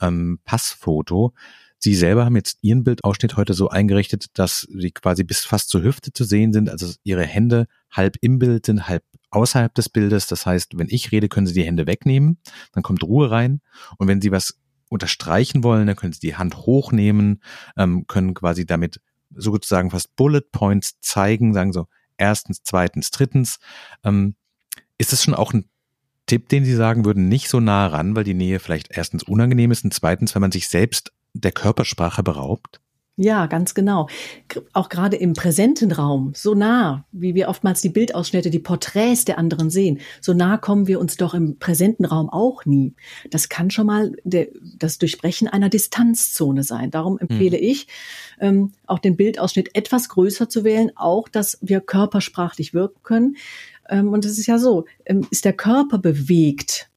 ähm, 0.00 0.40
Passfoto. 0.44 1.32
Sie 1.78 1.94
selber 1.94 2.26
haben 2.26 2.36
jetzt 2.36 2.58
Ihren 2.60 2.84
Bildausschnitt 2.84 3.36
heute 3.36 3.54
so 3.54 3.70
eingerichtet, 3.70 4.26
dass 4.34 4.66
Sie 4.70 4.90
quasi 4.90 5.24
bis 5.24 5.40
fast 5.40 5.70
zur 5.70 5.82
Hüfte 5.82 6.12
zu 6.12 6.24
sehen 6.24 6.52
sind, 6.52 6.68
also 6.68 6.92
Ihre 7.04 7.24
Hände 7.24 7.66
halb 7.90 8.16
im 8.20 8.38
Bild 8.38 8.66
sind, 8.66 8.86
halb 8.86 9.02
außerhalb 9.30 9.74
des 9.74 9.88
Bildes. 9.88 10.26
Das 10.26 10.44
heißt, 10.44 10.76
wenn 10.76 10.88
ich 10.90 11.10
rede, 11.10 11.28
können 11.28 11.46
Sie 11.46 11.54
die 11.54 11.64
Hände 11.64 11.86
wegnehmen, 11.86 12.38
dann 12.72 12.82
kommt 12.82 13.02
Ruhe 13.02 13.30
rein. 13.30 13.62
Und 13.96 14.08
wenn 14.08 14.20
Sie 14.20 14.30
was 14.30 14.58
unterstreichen 14.90 15.64
wollen, 15.64 15.86
dann 15.86 15.96
können 15.96 16.12
Sie 16.12 16.20
die 16.20 16.36
Hand 16.36 16.58
hochnehmen, 16.58 17.42
ähm, 17.78 18.06
können 18.06 18.34
quasi 18.34 18.66
damit 18.66 19.00
sozusagen 19.34 19.90
fast 19.90 20.14
Bullet 20.16 20.42
Points 20.52 21.00
zeigen, 21.00 21.54
sagen 21.54 21.72
so 21.72 21.86
erstens, 22.18 22.62
zweitens, 22.62 23.10
drittens. 23.10 23.58
Ähm, 24.04 24.34
ist 24.98 25.12
das 25.12 25.24
schon 25.24 25.34
auch 25.34 25.54
ein 25.54 25.64
Tipp, 26.30 26.48
den 26.48 26.64
Sie 26.64 26.76
sagen 26.76 27.04
würden, 27.04 27.28
nicht 27.28 27.48
so 27.48 27.58
nah 27.58 27.88
ran, 27.88 28.14
weil 28.14 28.22
die 28.22 28.34
Nähe 28.34 28.60
vielleicht 28.60 28.96
erstens 28.96 29.24
unangenehm 29.24 29.72
ist 29.72 29.82
und 29.82 29.92
zweitens, 29.92 30.32
wenn 30.32 30.42
man 30.42 30.52
sich 30.52 30.68
selbst 30.68 31.10
der 31.34 31.50
Körpersprache 31.50 32.22
beraubt? 32.22 32.80
Ja, 33.16 33.46
ganz 33.46 33.74
genau. 33.74 34.08
Auch 34.72 34.88
gerade 34.88 35.16
im 35.16 35.32
präsenten 35.32 35.90
Raum, 35.90 36.32
so 36.36 36.54
nah, 36.54 37.04
wie 37.10 37.34
wir 37.34 37.48
oftmals 37.48 37.80
die 37.82 37.88
Bildausschnitte, 37.88 38.48
die 38.48 38.60
Porträts 38.60 39.24
der 39.24 39.38
anderen 39.38 39.70
sehen, 39.70 39.98
so 40.20 40.32
nah 40.32 40.56
kommen 40.56 40.86
wir 40.86 41.00
uns 41.00 41.16
doch 41.16 41.34
im 41.34 41.58
präsenten 41.58 42.04
Raum 42.04 42.30
auch 42.30 42.64
nie. 42.64 42.94
Das 43.28 43.48
kann 43.48 43.70
schon 43.70 43.86
mal 43.86 44.12
der, 44.22 44.46
das 44.78 44.98
Durchbrechen 44.98 45.48
einer 45.48 45.68
Distanzzone 45.68 46.62
sein. 46.62 46.92
Darum 46.92 47.18
empfehle 47.18 47.58
hm. 47.58 47.64
ich, 47.64 47.88
ähm, 48.38 48.72
auch 48.86 49.00
den 49.00 49.16
Bildausschnitt 49.16 49.74
etwas 49.74 50.08
größer 50.08 50.48
zu 50.48 50.62
wählen, 50.62 50.92
auch, 50.94 51.28
dass 51.28 51.58
wir 51.60 51.80
körpersprachlich 51.80 52.72
wirken 52.72 53.02
können. 53.02 53.36
Ähm, 53.90 54.12
und 54.12 54.24
es 54.24 54.38
ist 54.38 54.46
ja 54.46 54.58
so, 54.58 54.86
ähm, 55.04 55.26
ist 55.30 55.44
der 55.44 55.52
Körper 55.52 55.98
bewegt, 55.98 56.89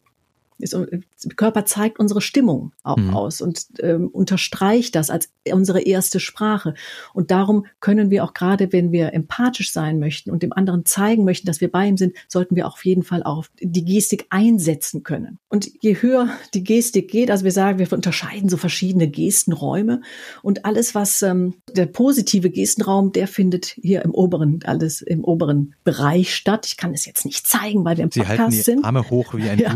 ist, 0.60 0.74
der 0.74 1.36
Körper 1.36 1.66
zeigt 1.66 2.00
unsere 2.00 2.22
Stimmung 2.22 2.72
auch 2.84 2.98
mhm. 2.98 3.14
aus 3.14 3.42
und 3.42 3.66
ähm, 3.80 4.08
unterstreicht 4.08 4.96
das 4.96 5.10
als 5.10 5.30
unsere 5.52 5.82
erste 5.82 6.20
Sprache. 6.20 6.74
Und 7.14 7.32
darum 7.32 7.66
können 7.80 8.10
wir 8.10 8.24
auch 8.24 8.34
gerade, 8.34 8.72
wenn 8.72 8.92
wir 8.92 9.14
empathisch 9.14 9.72
sein 9.72 10.00
möchten 10.00 10.32
und 10.32 10.44
dem 10.44 10.54
anderen 10.54 10.86
zeigen 10.86 11.24
möchten, 11.26 11.48
dass 11.48 11.62
wir 11.62 11.72
bei 11.72 11.88
ihm 11.88 11.98
sind, 11.98 12.16
sollten 12.28 12.56
wir 12.56 12.68
auch 12.68 12.74
auf 12.74 12.86
jeden 12.86 13.04
Fall 13.04 13.24
auch 13.24 13.46
die 13.62 13.86
Gestik 13.86 14.28
einsetzen 14.30 15.04
können. 15.04 15.40
Und 15.50 15.70
je 15.82 15.96
höher 16.02 16.30
die 16.54 16.64
Gestik 16.64 17.10
geht, 17.10 17.32
also 17.32 17.44
wir 17.44 17.52
sagen, 17.52 17.80
wir 17.80 17.92
unterscheiden 17.92 18.50
so 18.50 18.58
verschiedene 18.58 19.08
Gestenräume 19.08 20.02
und 20.42 20.66
alles, 20.66 20.96
was 20.96 21.22
ähm, 21.22 21.56
der 21.76 21.86
positive 21.86 22.50
Gestenraum, 22.50 23.12
der 23.12 23.28
findet 23.28 23.66
hier 23.66 24.04
im 24.04 24.12
oberen, 24.12 24.60
alles 24.66 25.02
im 25.02 25.24
oberen 25.24 25.76
Bereich 25.84 26.36
statt. 26.36 26.66
Ich 26.66 26.78
kann 26.78 26.94
es 26.94 27.06
jetzt 27.06 27.26
nicht 27.26 27.48
zeigen, 27.48 27.86
weil 27.86 27.98
wir 27.98 28.04
im 28.04 28.12
Sie 28.12 28.20
Podcast 28.20 28.40
halten 28.40 28.52
die 28.52 28.62
sind. 28.62 28.86
Arme 28.86 29.10
hoch 29.10 29.34
wie 29.36 29.50
ein 29.50 29.60
ja. 29.60 29.74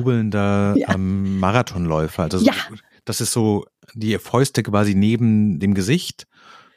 Jubelnder 0.67 0.87
ja. 0.89 0.93
ähm, 0.93 1.39
Marathonläufer. 1.39 2.23
Also 2.23 2.39
ja. 2.39 2.53
das 3.05 3.21
ist 3.21 3.31
so 3.31 3.65
die 3.93 4.17
Fäuste 4.17 4.63
quasi 4.63 4.95
neben 4.95 5.59
dem 5.59 5.73
Gesicht 5.73 6.27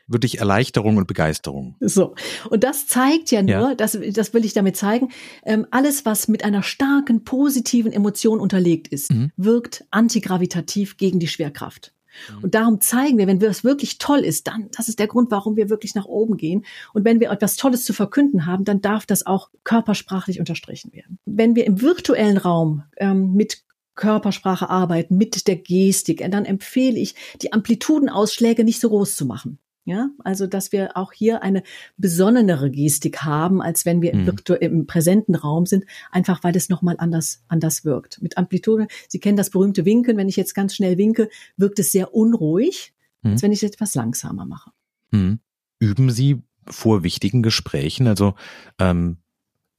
wirklich 0.07 0.39
Erleichterung 0.39 0.97
und 0.97 1.07
Begeisterung. 1.07 1.77
So. 1.79 2.17
Und 2.51 2.65
das 2.65 2.89
zeigt 2.89 3.31
ja 3.31 3.43
nur, 3.43 3.53
ja. 3.53 3.75
Das, 3.77 3.97
das 4.13 4.35
will 4.35 4.45
ich 4.45 4.53
damit 4.53 4.77
zeigen, 4.77 5.11
ähm, 5.45 5.69
alles, 5.71 6.05
was 6.05 6.27
mit 6.27 6.45
einer 6.45 6.65
starken 6.65 7.23
positiven 7.23 7.93
Emotion 7.93 8.41
unterlegt 8.41 8.89
ist, 8.89 9.13
mhm. 9.13 9.31
wirkt 9.37 9.85
antigravitativ 9.93 10.97
gegen 10.97 11.21
die 11.21 11.29
Schwerkraft. 11.29 11.93
Mhm. 12.29 12.45
Und 12.45 12.55
darum 12.57 12.81
zeigen 12.81 13.19
wir, 13.19 13.29
wenn 13.29 13.39
das 13.39 13.63
wirklich 13.63 13.99
toll 13.99 14.21
ist, 14.21 14.49
dann, 14.49 14.69
das 14.77 14.89
ist 14.89 14.99
der 14.99 15.07
Grund, 15.07 15.31
warum 15.31 15.55
wir 15.55 15.71
wirklich 15.71 15.95
nach 15.95 16.07
oben 16.07 16.37
gehen. 16.37 16.65
Und 16.93 17.05
wenn 17.05 17.21
wir 17.21 17.31
etwas 17.31 17.55
Tolles 17.55 17.85
zu 17.85 17.93
verkünden 17.93 18.47
haben, 18.47 18.65
dann 18.65 18.81
darf 18.81 19.07
das 19.07 19.27
auch 19.27 19.51
körpersprachlich 19.63 20.41
unterstrichen 20.41 20.93
werden. 20.93 21.21
Wenn 21.25 21.55
wir 21.55 21.67
im 21.67 21.81
virtuellen 21.81 22.37
Raum 22.37 22.83
ähm, 22.97 23.35
mit 23.35 23.63
Körpersprache 23.95 24.71
arbeiten, 24.71 25.17
mit 25.17 25.47
der 25.47 25.57
Gestik, 25.57 26.25
dann 26.31 26.45
empfehle 26.45 26.99
ich, 26.99 27.15
die 27.43 27.53
Amplitudenausschläge 27.53 28.65
nicht 28.65 28.81
so 28.81 28.89
groß 28.89 29.17
zu 29.17 29.27
machen. 29.27 29.59
Ja, 29.87 30.11
also 30.19 30.47
dass 30.47 30.73
wir 30.73 30.97
auch 30.97 31.13
hier 31.13 31.43
eine 31.43 31.63
besonnenere 31.97 32.71
Gestik 32.71 33.23
haben, 33.23 33.63
als 33.63 33.87
wenn 33.87 34.03
wir 34.03 34.15
mhm. 34.15 34.29
im, 34.29 34.57
im, 34.61 34.87
präsenten 34.87 35.35
Raum 35.35 35.65
sind, 35.65 35.85
einfach 36.13 36.45
weil 36.45 36.55
es 36.55 36.69
nochmal 36.69 36.97
anders, 36.99 37.43
anders 37.49 37.85
wirkt. 37.85 38.21
Mit 38.21 38.37
Amplitude, 38.37 38.89
Sie 39.09 39.19
kennen 39.21 39.39
das 39.39 39.51
berühmte 39.51 39.87
Winken, 39.87 40.19
wenn 40.19 40.29
ich 40.29 40.37
jetzt 40.37 40.55
ganz 40.55 40.75
schnell 40.77 40.99
winke, 40.99 41.31
wirkt 41.57 41.79
es 41.79 41.93
sehr 41.93 42.15
unruhig, 42.15 42.93
mhm. 43.23 43.33
als 43.33 43.43
wenn 43.43 43.53
ich 43.53 43.63
es 43.63 43.71
etwas 43.71 43.95
langsamer 43.95 44.45
mache. 44.45 44.71
Mhm. 45.13 45.41
Üben 45.79 46.11
Sie 46.11 46.43
vor 46.69 47.03
wichtigen 47.03 47.43
Gesprächen, 47.43 48.07
also 48.07 48.35
ähm, 48.79 49.17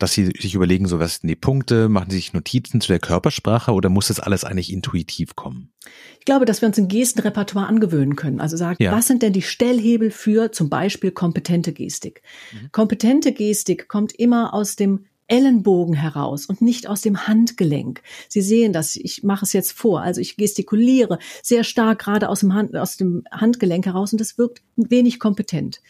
dass 0.01 0.13
sie 0.13 0.25
sich 0.25 0.55
überlegen, 0.55 0.87
so 0.87 0.99
was 0.99 1.15
sind 1.15 1.27
die 1.27 1.35
Punkte, 1.35 1.89
machen 1.89 2.09
sie 2.09 2.17
sich 2.17 2.33
Notizen 2.33 2.81
zu 2.81 2.87
der 2.87 2.99
Körpersprache 2.99 3.71
oder 3.71 3.89
muss 3.89 4.07
das 4.07 4.19
alles 4.19 4.43
eigentlich 4.43 4.71
intuitiv 4.71 5.35
kommen? 5.35 5.71
Ich 6.19 6.25
glaube, 6.25 6.45
dass 6.45 6.61
wir 6.61 6.67
uns 6.67 6.77
ein 6.77 6.87
Gestenrepertoire 6.87 7.67
angewöhnen 7.67 8.15
können. 8.15 8.39
Also 8.39 8.57
sagen, 8.57 8.81
ja. 8.81 8.91
was 8.91 9.07
sind 9.07 9.21
denn 9.23 9.33
die 9.33 9.41
Stellhebel 9.41 10.11
für 10.11 10.51
zum 10.51 10.69
Beispiel 10.69 11.11
kompetente 11.11 11.73
Gestik? 11.73 12.21
Mhm. 12.51 12.71
Kompetente 12.71 13.31
Gestik 13.31 13.87
kommt 13.87 14.13
immer 14.13 14.53
aus 14.53 14.75
dem 14.75 15.05
Ellenbogen 15.27 15.93
heraus 15.93 16.45
und 16.45 16.61
nicht 16.61 16.87
aus 16.87 17.01
dem 17.01 17.25
Handgelenk. 17.25 18.01
Sie 18.27 18.41
sehen 18.41 18.73
das, 18.73 18.97
ich 18.97 19.23
mache 19.23 19.45
es 19.45 19.53
jetzt 19.53 19.71
vor. 19.71 20.01
Also 20.01 20.19
ich 20.19 20.35
gestikuliere 20.35 21.19
sehr 21.41 21.63
stark 21.63 21.99
gerade 21.99 22.27
aus 22.27 22.41
dem, 22.41 22.53
Hand, 22.53 22.75
aus 22.75 22.97
dem 22.97 23.23
Handgelenk 23.31 23.85
heraus 23.85 24.11
und 24.11 24.19
das 24.19 24.37
wirkt 24.37 24.61
wenig 24.75 25.19
kompetent. 25.19 25.81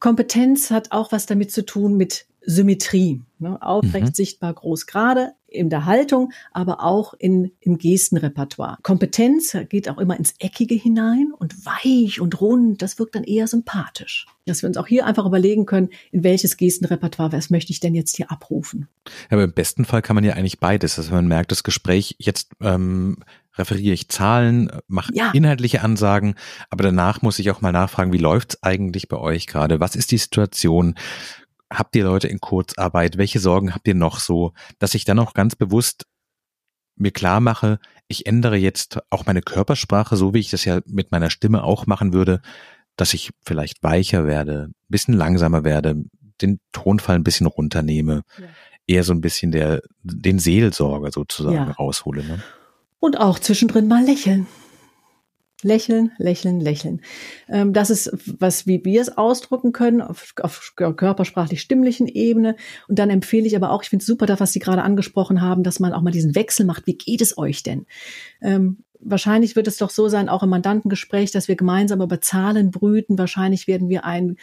Kompetenz 0.00 0.70
hat 0.70 0.90
auch 0.90 1.12
was 1.12 1.26
damit 1.26 1.52
zu 1.52 1.64
tun 1.64 1.96
mit 1.96 2.26
Symmetrie. 2.46 3.22
Ne? 3.38 3.60
Aufrecht, 3.60 4.06
mhm. 4.06 4.14
sichtbar, 4.14 4.54
groß, 4.54 4.86
gerade 4.86 5.32
in 5.48 5.68
der 5.68 5.84
Haltung, 5.84 6.32
aber 6.52 6.82
auch 6.82 7.14
in, 7.14 7.52
im 7.60 7.78
Gestenrepertoire. 7.78 8.78
Kompetenz 8.82 9.56
geht 9.68 9.88
auch 9.88 9.98
immer 9.98 10.16
ins 10.16 10.34
Eckige 10.38 10.74
hinein 10.74 11.32
und 11.36 11.66
weich 11.66 12.20
und 12.20 12.40
rund, 12.40 12.82
das 12.82 12.98
wirkt 12.98 13.14
dann 13.14 13.24
eher 13.24 13.46
sympathisch. 13.46 14.26
Dass 14.46 14.62
wir 14.62 14.68
uns 14.68 14.76
auch 14.76 14.86
hier 14.86 15.06
einfach 15.06 15.26
überlegen 15.26 15.66
können, 15.66 15.90
in 16.12 16.24
welches 16.24 16.56
Gestenrepertoire, 16.56 17.32
was 17.32 17.50
möchte 17.50 17.72
ich 17.72 17.80
denn 17.80 17.94
jetzt 17.94 18.16
hier 18.16 18.30
abrufen. 18.30 18.88
Ja, 19.06 19.36
aber 19.36 19.44
im 19.44 19.52
besten 19.52 19.84
Fall 19.84 20.02
kann 20.02 20.14
man 20.14 20.24
ja 20.24 20.34
eigentlich 20.34 20.60
beides. 20.60 20.98
Also 20.98 21.12
man 21.12 21.26
merkt, 21.26 21.52
das 21.52 21.64
Gespräch 21.64 22.16
jetzt 22.18 22.52
ähm, 22.60 23.18
referiere 23.58 23.94
ich 23.94 24.08
Zahlen, 24.08 24.70
mache 24.86 25.12
ja. 25.14 25.30
inhaltliche 25.32 25.82
Ansagen, 25.82 26.34
aber 26.70 26.84
danach 26.84 27.22
muss 27.22 27.38
ich 27.38 27.50
auch 27.50 27.60
mal 27.60 27.72
nachfragen, 27.72 28.12
wie 28.12 28.18
läuft's 28.18 28.62
eigentlich 28.62 29.08
bei 29.08 29.16
euch 29.16 29.46
gerade? 29.46 29.80
Was 29.80 29.96
ist 29.96 30.10
die 30.10 30.18
Situation? 30.18 30.94
Habt 31.72 31.96
ihr 31.96 32.04
Leute 32.04 32.28
in 32.28 32.40
Kurzarbeit? 32.40 33.18
Welche 33.18 33.40
Sorgen 33.40 33.74
habt 33.74 33.88
ihr 33.88 33.94
noch 33.94 34.20
so, 34.20 34.52
dass 34.78 34.94
ich 34.94 35.04
dann 35.04 35.18
auch 35.18 35.34
ganz 35.34 35.56
bewusst 35.56 36.04
mir 36.96 37.10
klar 37.10 37.40
mache, 37.40 37.78
ich 38.08 38.26
ändere 38.26 38.56
jetzt 38.56 38.98
auch 39.10 39.26
meine 39.26 39.42
Körpersprache, 39.42 40.16
so 40.16 40.32
wie 40.32 40.38
ich 40.38 40.50
das 40.50 40.64
ja 40.64 40.80
mit 40.86 41.12
meiner 41.12 41.30
Stimme 41.30 41.62
auch 41.62 41.86
machen 41.86 42.12
würde, 42.12 42.40
dass 42.96 43.14
ich 43.14 43.30
vielleicht 43.44 43.82
weicher 43.82 44.26
werde, 44.26 44.68
ein 44.68 44.74
bisschen 44.88 45.14
langsamer 45.14 45.64
werde, 45.64 46.04
den 46.40 46.58
Tonfall 46.72 47.16
ein 47.16 47.24
bisschen 47.24 47.46
runternehme, 47.46 48.22
ja. 48.38 48.44
eher 48.86 49.04
so 49.04 49.12
ein 49.12 49.20
bisschen 49.20 49.52
der, 49.52 49.82
den 50.02 50.38
Seelsorger 50.38 51.10
sozusagen 51.12 51.56
ja. 51.56 51.72
raushole. 51.72 52.24
Ne? 52.24 52.42
Und 52.98 53.18
auch 53.18 53.38
zwischendrin 53.38 53.88
mal 53.88 54.04
lächeln. 54.04 54.46
Lächeln, 55.62 56.12
lächeln, 56.18 56.60
lächeln. 56.60 57.00
Ähm, 57.48 57.72
das 57.72 57.88
ist, 57.88 58.10
was 58.38 58.66
wie 58.66 58.84
wir 58.84 59.00
es 59.00 59.16
ausdrücken 59.16 59.72
können, 59.72 60.02
auf, 60.02 60.34
auf 60.42 60.74
körpersprachlich 60.76 61.62
stimmlichen 61.62 62.08
Ebene. 62.08 62.56
Und 62.88 62.98
dann 62.98 63.08
empfehle 63.08 63.46
ich 63.46 63.56
aber 63.56 63.70
auch, 63.70 63.82
ich 63.82 63.88
finde 63.88 64.02
es 64.02 64.06
super, 64.06 64.26
das, 64.26 64.38
was 64.38 64.52
Sie 64.52 64.58
gerade 64.58 64.82
angesprochen 64.82 65.40
haben, 65.40 65.62
dass 65.62 65.80
man 65.80 65.94
auch 65.94 66.02
mal 66.02 66.10
diesen 66.10 66.34
Wechsel 66.34 66.66
macht. 66.66 66.86
Wie 66.86 66.98
geht 66.98 67.22
es 67.22 67.38
euch 67.38 67.62
denn? 67.62 67.86
Wahrscheinlich 69.08 69.54
wird 69.54 69.68
es 69.68 69.76
doch 69.76 69.90
so 69.90 70.08
sein, 70.08 70.28
auch 70.28 70.42
im 70.42 70.50
Mandantengespräch, 70.50 71.30
dass 71.30 71.46
wir 71.48 71.56
gemeinsam 71.56 72.00
über 72.00 72.20
Zahlen 72.20 72.70
brüten. 72.70 73.18
Wahrscheinlich 73.18 73.66
werden 73.66 73.88
wir 73.88 74.04
ein, 74.04 74.36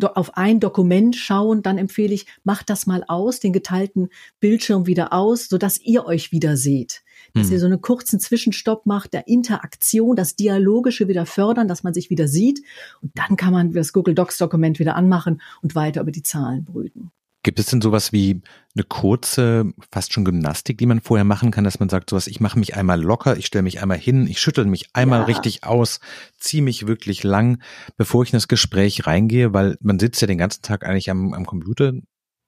auf 0.00 0.36
ein 0.36 0.60
Dokument 0.60 1.16
schauen. 1.16 1.62
Dann 1.62 1.78
empfehle 1.78 2.14
ich, 2.14 2.26
macht 2.44 2.70
das 2.70 2.86
mal 2.86 3.04
aus, 3.08 3.40
den 3.40 3.52
geteilten 3.52 4.08
Bildschirm 4.40 4.86
wieder 4.86 5.12
aus, 5.12 5.48
sodass 5.48 5.80
ihr 5.80 6.06
euch 6.06 6.32
wieder 6.32 6.56
seht 6.56 7.02
dass 7.34 7.48
hm. 7.48 7.52
ihr 7.52 7.60
so 7.60 7.66
einen 7.66 7.80
kurzen 7.80 8.20
Zwischenstopp 8.20 8.86
macht, 8.86 9.12
der 9.12 9.28
Interaktion, 9.28 10.16
das 10.16 10.36
Dialogische 10.36 11.08
wieder 11.08 11.26
fördern, 11.26 11.68
dass 11.68 11.82
man 11.82 11.94
sich 11.94 12.10
wieder 12.10 12.28
sieht. 12.28 12.62
Und 13.02 13.12
dann 13.14 13.36
kann 13.36 13.52
man 13.52 13.72
das 13.72 13.92
Google 13.92 14.14
Docs 14.14 14.38
Dokument 14.38 14.78
wieder 14.78 14.96
anmachen 14.96 15.40
und 15.62 15.74
weiter 15.74 16.00
über 16.00 16.12
die 16.12 16.22
Zahlen 16.22 16.64
brüten. 16.64 17.10
Gibt 17.44 17.60
es 17.60 17.66
denn 17.66 17.80
sowas 17.80 18.12
wie 18.12 18.42
eine 18.74 18.84
kurze, 18.84 19.72
fast 19.92 20.12
schon 20.12 20.24
Gymnastik, 20.24 20.76
die 20.78 20.86
man 20.86 21.00
vorher 21.00 21.24
machen 21.24 21.50
kann, 21.50 21.64
dass 21.64 21.78
man 21.78 21.88
sagt, 21.88 22.10
sowas, 22.10 22.26
ich 22.26 22.40
mache 22.40 22.58
mich 22.58 22.76
einmal 22.76 23.00
locker, 23.00 23.36
ich 23.36 23.46
stelle 23.46 23.62
mich 23.62 23.80
einmal 23.80 23.98
hin, 23.98 24.26
ich 24.26 24.40
schüttel 24.40 24.64
mich 24.64 24.90
einmal 24.92 25.20
ja. 25.20 25.26
richtig 25.26 25.64
aus, 25.64 26.00
ziehe 26.36 26.62
mich 26.62 26.88
wirklich 26.88 27.22
lang, 27.22 27.62
bevor 27.96 28.24
ich 28.24 28.32
in 28.32 28.36
das 28.36 28.48
Gespräch 28.48 29.06
reingehe, 29.06 29.52
weil 29.52 29.78
man 29.80 30.00
sitzt 30.00 30.20
ja 30.20 30.26
den 30.26 30.38
ganzen 30.38 30.62
Tag 30.62 30.84
eigentlich 30.84 31.10
am, 31.10 31.32
am 31.32 31.46
Computer, 31.46 31.92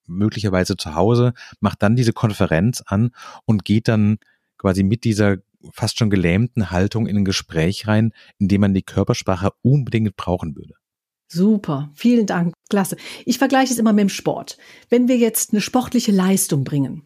möglicherweise 0.06 0.76
zu 0.76 0.94
Hause, 0.96 1.34
macht 1.60 1.82
dann 1.82 1.94
diese 1.94 2.12
Konferenz 2.12 2.82
an 2.84 3.10
und 3.44 3.64
geht 3.64 3.86
dann 3.86 4.18
quasi 4.58 4.82
mit 4.82 5.04
dieser 5.04 5.36
fast 5.72 5.98
schon 5.98 6.10
gelähmten 6.10 6.70
Haltung 6.70 7.06
in 7.06 7.16
ein 7.16 7.24
Gespräch 7.24 7.86
rein, 7.86 8.12
in 8.38 8.48
dem 8.48 8.62
man 8.62 8.74
die 8.74 8.82
Körpersprache 8.82 9.50
unbedingt 9.62 10.16
brauchen 10.16 10.56
würde. 10.56 10.74
Super, 11.32 11.90
vielen 11.94 12.26
Dank, 12.26 12.54
klasse. 12.68 12.96
Ich 13.24 13.38
vergleiche 13.38 13.72
es 13.72 13.78
immer 13.78 13.92
mit 13.92 14.02
dem 14.02 14.08
Sport. 14.08 14.58
Wenn 14.88 15.06
wir 15.06 15.16
jetzt 15.16 15.52
eine 15.52 15.60
sportliche 15.60 16.10
Leistung 16.10 16.64
bringen, 16.64 17.02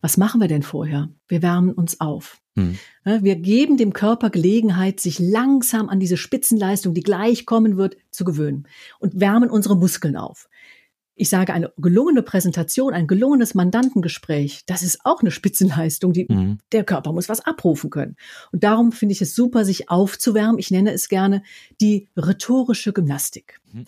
was 0.00 0.16
machen 0.16 0.40
wir 0.40 0.46
denn 0.46 0.62
vorher? 0.62 1.08
Wir 1.26 1.42
wärmen 1.42 1.72
uns 1.72 2.00
auf. 2.00 2.40
Hm. 2.56 2.78
Wir 3.04 3.34
geben 3.36 3.76
dem 3.76 3.92
Körper 3.92 4.30
Gelegenheit, 4.30 5.00
sich 5.00 5.18
langsam 5.18 5.88
an 5.88 5.98
diese 5.98 6.16
Spitzenleistung, 6.16 6.94
die 6.94 7.02
gleich 7.02 7.44
kommen 7.44 7.76
wird, 7.76 7.96
zu 8.10 8.24
gewöhnen 8.24 8.68
und 9.00 9.18
wärmen 9.18 9.50
unsere 9.50 9.76
Muskeln 9.76 10.16
auf 10.16 10.48
ich 11.20 11.28
sage, 11.28 11.52
eine 11.52 11.70
gelungene 11.76 12.22
Präsentation, 12.22 12.94
ein 12.94 13.06
gelungenes 13.06 13.54
Mandantengespräch, 13.54 14.62
das 14.64 14.82
ist 14.82 15.00
auch 15.04 15.20
eine 15.20 15.30
Spitzenleistung. 15.30 16.14
Die, 16.14 16.26
mhm. 16.26 16.58
Der 16.72 16.82
Körper 16.82 17.12
muss 17.12 17.28
was 17.28 17.44
abrufen 17.44 17.90
können. 17.90 18.16
Und 18.52 18.64
darum 18.64 18.90
finde 18.90 19.12
ich 19.12 19.20
es 19.20 19.34
super, 19.34 19.66
sich 19.66 19.90
aufzuwärmen. 19.90 20.58
Ich 20.58 20.70
nenne 20.70 20.92
es 20.92 21.10
gerne 21.10 21.42
die 21.80 22.08
rhetorische 22.16 22.94
Gymnastik. 22.94 23.60
Mhm. 23.72 23.84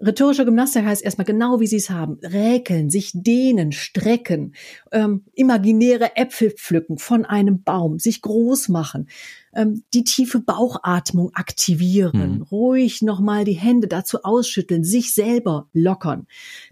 Rhetorische 0.00 0.44
Gymnastik 0.46 0.84
heißt 0.84 1.02
erstmal 1.02 1.26
genau, 1.26 1.60
wie 1.60 1.66
Sie 1.66 1.76
es 1.76 1.90
haben. 1.90 2.18
Räkeln, 2.22 2.88
sich 2.88 3.10
dehnen, 3.12 3.72
strecken, 3.72 4.54
ähm, 4.92 5.24
imaginäre 5.34 6.16
Äpfel 6.16 6.52
pflücken 6.52 6.96
von 6.96 7.26
einem 7.26 7.62
Baum, 7.64 7.98
sich 7.98 8.22
groß 8.22 8.68
machen, 8.68 9.08
ähm, 9.54 9.82
die 9.94 10.04
tiefe 10.04 10.40
Bauchatmung 10.40 11.34
aktivieren, 11.34 12.36
mhm. 12.36 12.42
ruhig 12.42 13.02
nochmal 13.02 13.44
die 13.44 13.52
Hände 13.52 13.88
dazu 13.88 14.22
ausschütteln, 14.22 14.84
sich 14.84 15.14
selber 15.14 15.68
lockern. 15.72 16.26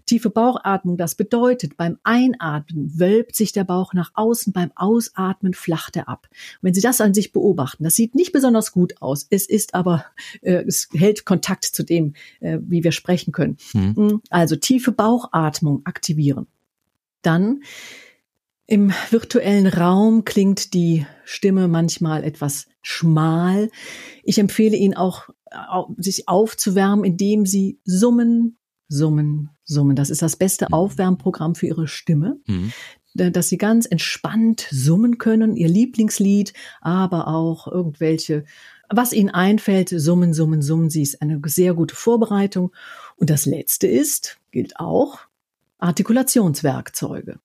Tiefe 0.05 0.29
Bauchatmung, 0.29 0.97
das 0.97 1.15
bedeutet, 1.15 1.77
beim 1.77 1.97
Einatmen 2.03 2.99
wölbt 2.99 3.35
sich 3.35 3.51
der 3.51 3.63
Bauch 3.63 3.93
nach 3.93 4.11
außen, 4.13 4.53
beim 4.53 4.71
Ausatmen 4.75 5.53
flacht 5.53 5.95
er 5.95 6.07
ab. 6.07 6.27
Und 6.31 6.67
wenn 6.67 6.73
Sie 6.73 6.81
das 6.81 7.01
an 7.01 7.13
sich 7.13 7.31
beobachten, 7.31 7.83
das 7.83 7.95
sieht 7.95 8.15
nicht 8.15 8.31
besonders 8.31 8.71
gut 8.71 9.01
aus, 9.01 9.27
es 9.29 9.47
ist 9.47 9.73
aber, 9.73 10.05
äh, 10.41 10.63
es 10.65 10.89
hält 10.93 11.25
Kontakt 11.25 11.65
zu 11.65 11.83
dem, 11.83 12.13
äh, 12.39 12.59
wie 12.61 12.83
wir 12.83 12.91
sprechen 12.91 13.31
können. 13.31 13.57
Mhm. 13.73 14.21
Also 14.29 14.55
tiefe 14.55 14.91
Bauchatmung 14.91 15.81
aktivieren. 15.85 16.47
Dann 17.21 17.61
im 18.69 18.93
virtuellen 19.09 19.65
Raum 19.65 20.25
klingt 20.25 20.75
die 20.75 21.07
Stimme 21.25 21.67
manchmal 21.67 22.23
etwas 22.23 22.67
schmal. 22.83 23.69
Ich 24.23 24.37
empfehle 24.37 24.77
Ihnen 24.77 24.93
auch, 24.93 25.29
sich 25.97 26.27
aufzuwärmen, 26.27 27.03
indem 27.03 27.47
Sie 27.47 27.79
summen, 27.83 28.57
summen, 28.87 29.49
summen. 29.63 29.95
Das 29.95 30.11
ist 30.11 30.21
das 30.21 30.35
beste 30.35 30.67
mhm. 30.69 30.73
Aufwärmprogramm 30.73 31.55
für 31.55 31.65
Ihre 31.65 31.87
Stimme. 31.87 32.39
Mhm. 32.45 32.71
Dass 33.15 33.49
Sie 33.49 33.57
ganz 33.57 33.87
entspannt 33.87 34.67
summen 34.69 35.17
können, 35.17 35.55
Ihr 35.55 35.67
Lieblingslied, 35.67 36.53
aber 36.79 37.27
auch 37.27 37.67
irgendwelche, 37.67 38.45
was 38.87 39.13
Ihnen 39.13 39.31
einfällt, 39.31 39.89
summen, 39.89 40.35
summen, 40.35 40.61
summen. 40.61 40.91
Sie 40.91 41.01
ist 41.01 41.23
eine 41.23 41.41
sehr 41.45 41.73
gute 41.73 41.95
Vorbereitung. 41.95 42.71
Und 43.15 43.31
das 43.31 43.47
letzte 43.47 43.87
ist, 43.87 44.37
gilt 44.51 44.79
auch, 44.79 45.21
Artikulationswerkzeuge. 45.79 47.39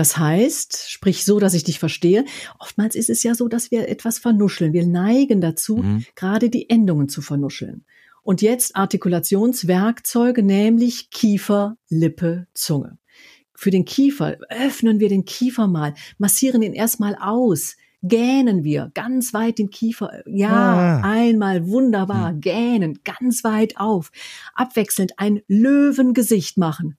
Das 0.00 0.16
heißt, 0.16 0.88
sprich 0.88 1.26
so, 1.26 1.38
dass 1.40 1.52
ich 1.52 1.62
dich 1.62 1.78
verstehe. 1.78 2.24
Oftmals 2.58 2.94
ist 2.94 3.10
es 3.10 3.22
ja 3.22 3.34
so, 3.34 3.48
dass 3.48 3.70
wir 3.70 3.86
etwas 3.86 4.18
vernuscheln. 4.18 4.72
Wir 4.72 4.86
neigen 4.86 5.42
dazu, 5.42 5.76
mhm. 5.76 6.06
gerade 6.14 6.48
die 6.48 6.70
Endungen 6.70 7.10
zu 7.10 7.20
vernuscheln. 7.20 7.84
Und 8.22 8.40
jetzt 8.40 8.76
Artikulationswerkzeuge, 8.76 10.42
nämlich 10.42 11.10
Kiefer, 11.10 11.76
Lippe, 11.90 12.46
Zunge. 12.54 12.96
Für 13.52 13.70
den 13.70 13.84
Kiefer 13.84 14.38
öffnen 14.48 15.00
wir 15.00 15.10
den 15.10 15.26
Kiefer 15.26 15.66
mal, 15.66 15.92
massieren 16.16 16.62
ihn 16.62 16.72
erstmal 16.72 17.14
aus, 17.20 17.76
gähnen 18.02 18.64
wir 18.64 18.90
ganz 18.94 19.34
weit 19.34 19.58
den 19.58 19.68
Kiefer, 19.68 20.22
ja, 20.26 21.02
ah. 21.02 21.02
einmal 21.02 21.68
wunderbar, 21.68 22.30
hm. 22.30 22.40
gähnen, 22.40 23.00
ganz 23.04 23.44
weit 23.44 23.76
auf, 23.76 24.12
abwechselnd 24.54 25.18
ein 25.18 25.42
Löwengesicht 25.46 26.56
machen. 26.56 26.96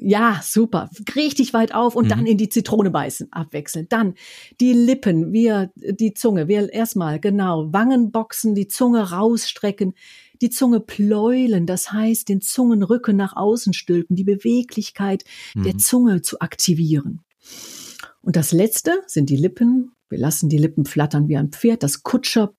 Ja, 0.00 0.40
super. 0.42 0.90
Richtig 1.14 1.54
weit 1.54 1.74
auf 1.74 1.96
und 1.96 2.06
mhm. 2.06 2.08
dann 2.08 2.26
in 2.26 2.38
die 2.38 2.48
Zitrone 2.48 2.90
beißen, 2.90 3.32
abwechselnd. 3.32 3.92
Dann 3.92 4.14
die 4.60 4.72
Lippen, 4.72 5.32
wir, 5.32 5.70
die 5.76 6.14
Zunge, 6.14 6.48
wir 6.48 6.72
erstmal, 6.72 7.20
genau, 7.20 7.72
Wangen 7.72 8.12
boxen, 8.12 8.54
die 8.54 8.68
Zunge 8.68 9.10
rausstrecken, 9.10 9.94
die 10.42 10.50
Zunge 10.50 10.80
pläulen, 10.80 11.66
das 11.66 11.92
heißt, 11.92 12.28
den 12.28 12.40
Zungenrücken 12.40 13.16
nach 13.16 13.36
außen 13.36 13.72
stülpen, 13.72 14.16
die 14.16 14.24
Beweglichkeit 14.24 15.24
mhm. 15.54 15.62
der 15.64 15.78
Zunge 15.78 16.22
zu 16.22 16.40
aktivieren. 16.40 17.22
Und 18.20 18.36
das 18.36 18.52
letzte 18.52 19.02
sind 19.06 19.30
die 19.30 19.36
Lippen. 19.36 19.92
Wir 20.08 20.18
lassen 20.18 20.48
die 20.48 20.58
Lippen 20.58 20.84
flattern 20.84 21.28
wie 21.28 21.36
ein 21.36 21.50
Pferd, 21.50 21.82
das 21.82 22.02
Kutscher 22.02 22.52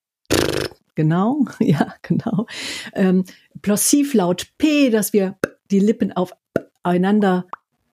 Genau, 0.95 1.45
ja, 1.60 1.93
genau. 2.01 2.47
Ähm, 2.93 3.25
Plossivlaut 3.62 4.47
P, 4.58 4.89
dass 4.89 5.13
wir 5.13 5.38
die 5.71 5.80
Lippen 5.80 6.12
aufeinander, 6.86 7.48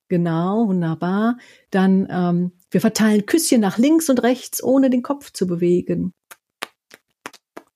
genau, 0.09 0.69
wunderbar. 0.69 1.39
Dann, 1.71 2.07
ähm, 2.11 2.53
wir 2.71 2.81
verteilen 2.81 3.27
Küsschen 3.27 3.61
nach 3.61 3.79
links 3.79 4.09
und 4.11 4.23
rechts, 4.23 4.63
ohne 4.63 4.91
den 4.91 5.03
Kopf 5.03 5.33
zu 5.33 5.47
bewegen. 5.47 6.13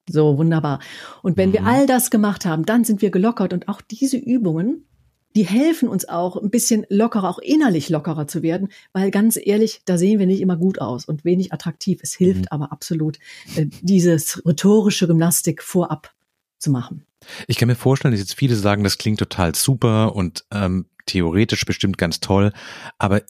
So, 0.09 0.39
wunderbar. 0.39 0.81
Und 1.23 1.37
wenn 1.37 1.49
mhm. 1.49 1.55
wir 1.55 1.65
all 1.65 1.87
das 1.87 2.11
gemacht 2.11 2.45
haben, 2.45 2.65
dann 2.65 2.85
sind 2.85 3.03
wir 3.03 3.11
gelockert 3.11 3.53
und 3.53 3.69
auch 3.69 3.81
diese 3.81 4.17
Übungen, 4.17 4.87
die 5.35 5.45
helfen 5.45 5.89
uns 5.89 6.09
auch 6.09 6.37
ein 6.37 6.51
bisschen 6.51 6.87
lockerer, 6.89 7.29
auch 7.29 7.39
innerlich 7.39 7.91
lockerer 7.91 8.27
zu 8.27 8.43
werden, 8.43 8.69
weil 8.93 9.11
ganz 9.11 9.39
ehrlich, 9.43 9.83
da 9.85 9.99
sehen 9.99 10.19
wir 10.19 10.27
nicht 10.27 10.41
immer 10.41 10.57
gut 10.57 10.81
aus 10.81 11.05
und 11.05 11.25
wenig 11.25 11.53
attraktiv. 11.53 12.01
Es 12.03 12.15
hilft 12.15 12.43
mhm. 12.43 12.49
aber 12.51 12.73
absolut, 12.73 13.19
äh, 13.57 13.67
dieses 13.83 14.43
rhetorische 14.47 15.07
Gymnastik 15.07 15.63
vorab 15.63 16.15
zu 16.59 16.71
machen. 16.71 17.05
Ich 17.49 17.57
kann 17.57 17.69
mir 17.69 17.75
vorstellen, 17.75 18.13
dass 18.13 18.21
jetzt 18.21 18.35
viele 18.35 18.55
sagen, 18.55 18.85
das 18.85 18.99
klingt 18.99 19.19
total 19.19 19.55
super 19.55 20.15
und 20.15 20.45
ähm, 20.53 20.87
theoretisch 21.07 21.65
bestimmt 21.65 21.99
ganz 21.99 22.21
toll, 22.21 22.53
aber 22.99 23.23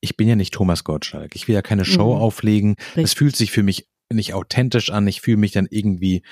ich 0.00 0.16
bin 0.16 0.28
ja 0.28 0.36
nicht 0.36 0.52
Thomas 0.52 0.84
Gottschalk. 0.84 1.36
Ich 1.36 1.46
will 1.48 1.54
ja 1.54 1.62
keine 1.62 1.84
Show 1.84 2.14
mhm. 2.14 2.20
auflegen. 2.20 2.76
Es 2.96 3.14
fühlt 3.14 3.36
sich 3.36 3.52
für 3.52 3.62
mich 3.62 3.88
nicht 4.12 4.34
authentisch 4.34 4.90
an. 4.90 5.06
Ich 5.06 5.20
fühle 5.20 5.36
mich 5.36 5.52
dann 5.52 5.68
irgendwie 5.70 6.22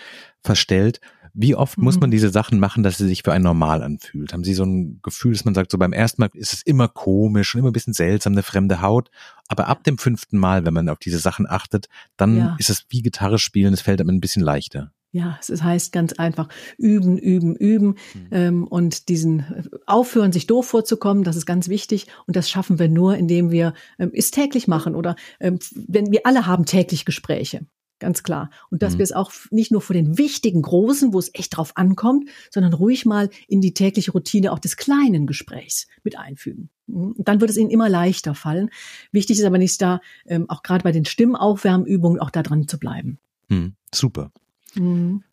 verstellt. 0.43 1.01
Wie 1.33 1.55
oft 1.55 1.79
mhm. 1.79 1.85
muss 1.85 2.01
man 2.01 2.11
diese 2.11 2.31
Sachen 2.31 2.59
machen, 2.59 2.83
dass 2.83 2.99
sie 2.99 3.07
sich 3.07 3.23
für 3.23 3.33
ein 3.33 3.43
normal 3.43 3.83
anfühlt? 3.83 4.33
Haben 4.33 4.45
Sie 4.45 4.55
so 4.55 4.65
ein 4.65 5.01
Gefühl, 5.03 5.33
dass 5.33 5.45
man 5.45 5.55
sagt, 5.55 5.71
so 5.71 5.79
beim 5.79 5.93
ersten 5.93 6.21
Mal 6.21 6.31
ist 6.35 6.53
es 6.53 6.63
immer 6.63 6.89
komisch 6.89 7.55
und 7.55 7.61
immer 7.61 7.71
ein 7.71 7.73
bisschen 7.73 7.95
seltsam, 7.95 8.33
eine 8.33 8.43
fremde 8.43 8.83
Haut. 8.83 9.11
Aber 9.49 9.69
ab 9.69 9.85
dem 9.85 9.99
fünften 9.99 10.39
Mal, 10.39 10.65
wenn 10.65 10.75
man 10.75 10.89
auf 10.89 10.99
diese 10.99 11.19
Sachen 11.19 11.49
achtet, 11.49 11.89
dann 12.17 12.37
ja. 12.37 12.57
ist 12.59 12.71
es 12.71 12.87
wie 12.89 13.03
Gitarre 13.03 13.39
spielen, 13.39 13.73
es 13.73 13.83
fällt 13.83 14.01
einem 14.01 14.11
ein 14.11 14.21
bisschen 14.21 14.43
leichter. 14.43 14.93
Ja, 15.13 15.41
es 15.41 15.63
heißt 15.63 15.91
ganz 15.91 16.13
einfach 16.13 16.49
üben, 16.79 17.19
üben, 17.19 17.57
üben 17.57 17.97
mhm. 18.15 18.29
ähm, 18.31 18.67
und 18.69 19.09
diesen 19.09 19.41
äh, 19.41 19.63
aufhören, 19.87 20.31
sich 20.31 20.47
doof 20.47 20.69
vorzukommen, 20.69 21.25
das 21.25 21.35
ist 21.35 21.47
ganz 21.47 21.69
wichtig 21.69 22.07
und 22.29 22.37
das 22.37 22.49
schaffen 22.49 22.79
wir 22.79 22.89
nur, 22.89 23.17
indem 23.17 23.51
wir 23.51 23.75
ähm, 23.99 24.13
es 24.15 24.31
täglich 24.31 24.69
machen 24.69 24.95
oder 24.95 25.17
ähm, 25.41 25.59
wenn 25.75 26.13
wir 26.13 26.21
alle 26.27 26.47
haben 26.47 26.65
täglich 26.65 27.05
Gespräche, 27.05 27.67
ganz 27.99 28.23
klar 28.23 28.51
und 28.71 28.83
dass 28.83 28.95
mhm. 28.95 28.99
wir 28.99 29.03
es 29.03 29.11
auch 29.11 29.33
nicht 29.51 29.73
nur 29.73 29.81
vor 29.81 29.95
den 29.95 30.17
wichtigen 30.17 30.63
großen, 30.63 31.13
wo 31.13 31.19
es 31.19 31.35
echt 31.35 31.57
drauf 31.57 31.73
ankommt, 31.75 32.29
sondern 32.49 32.73
ruhig 32.73 33.05
mal 33.05 33.31
in 33.49 33.61
die 33.61 33.75
tägliche 33.75 34.13
Routine 34.13 34.53
auch 34.53 34.61
des 34.61 34.77
kleinen 34.77 35.27
Gesprächs 35.27 35.89
mit 36.05 36.17
einfügen. 36.21 36.71
Mhm. 36.87 37.17
Dann 37.19 37.41
wird 37.41 37.51
es 37.51 37.57
ihnen 37.57 37.71
immer 37.71 37.89
leichter 37.89 38.37
fallen. 38.37 38.71
Wichtig 39.11 39.41
ist 39.41 39.45
aber 39.45 39.59
nicht 39.59 39.83
da, 39.83 40.01
ähm, 40.27 40.49
auch 40.49 40.63
gerade 40.63 40.85
bei 40.85 40.93
den 40.93 41.05
Stimmaufwärmübungen 41.05 42.21
auch 42.21 42.31
da 42.31 42.45
dran 42.45 42.69
zu 42.69 42.79
bleiben. 42.79 43.19
Mhm. 43.49 43.75
Super. 43.93 44.31
Mhm. 44.77 45.25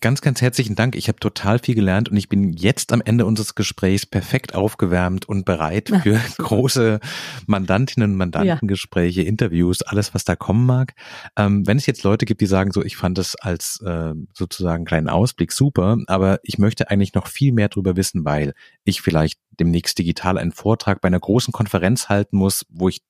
Ganz, 0.00 0.20
ganz 0.20 0.40
herzlichen 0.40 0.74
Dank. 0.74 0.94
Ich 0.94 1.08
habe 1.08 1.18
total 1.18 1.58
viel 1.58 1.74
gelernt 1.74 2.08
und 2.08 2.16
ich 2.16 2.28
bin 2.28 2.52
jetzt 2.52 2.92
am 2.92 3.02
Ende 3.04 3.26
unseres 3.26 3.54
Gesprächs 3.54 4.06
perfekt 4.06 4.54
aufgewärmt 4.54 5.26
und 5.26 5.44
bereit 5.44 5.90
für 6.02 6.20
große 6.38 7.00
Mandantinnen 7.46 8.12
und 8.12 8.16
Mandantengespräche, 8.16 9.22
ja. 9.22 9.28
Interviews, 9.28 9.82
alles, 9.82 10.14
was 10.14 10.24
da 10.24 10.36
kommen 10.36 10.66
mag. 10.66 10.94
Ähm, 11.36 11.66
wenn 11.66 11.76
es 11.76 11.86
jetzt 11.86 12.04
Leute 12.04 12.24
gibt, 12.24 12.40
die 12.40 12.46
sagen, 12.46 12.72
so, 12.72 12.82
ich 12.82 12.96
fand 12.96 13.18
es 13.18 13.36
als 13.36 13.80
äh, 13.84 14.14
sozusagen 14.32 14.84
kleinen 14.84 15.08
Ausblick 15.08 15.52
super, 15.52 15.98
aber 16.06 16.40
ich 16.42 16.58
möchte 16.58 16.90
eigentlich 16.90 17.14
noch 17.14 17.26
viel 17.26 17.52
mehr 17.52 17.68
darüber 17.68 17.96
wissen, 17.96 18.24
weil 18.24 18.54
ich 18.84 19.02
vielleicht 19.02 19.38
demnächst 19.58 19.98
digital 19.98 20.38
einen 20.38 20.52
Vortrag 20.52 21.00
bei 21.00 21.08
einer 21.08 21.20
großen 21.20 21.52
Konferenz 21.52 22.08
halten 22.08 22.36
muss, 22.36 22.64
wo 22.70 22.88
ich 22.88 23.02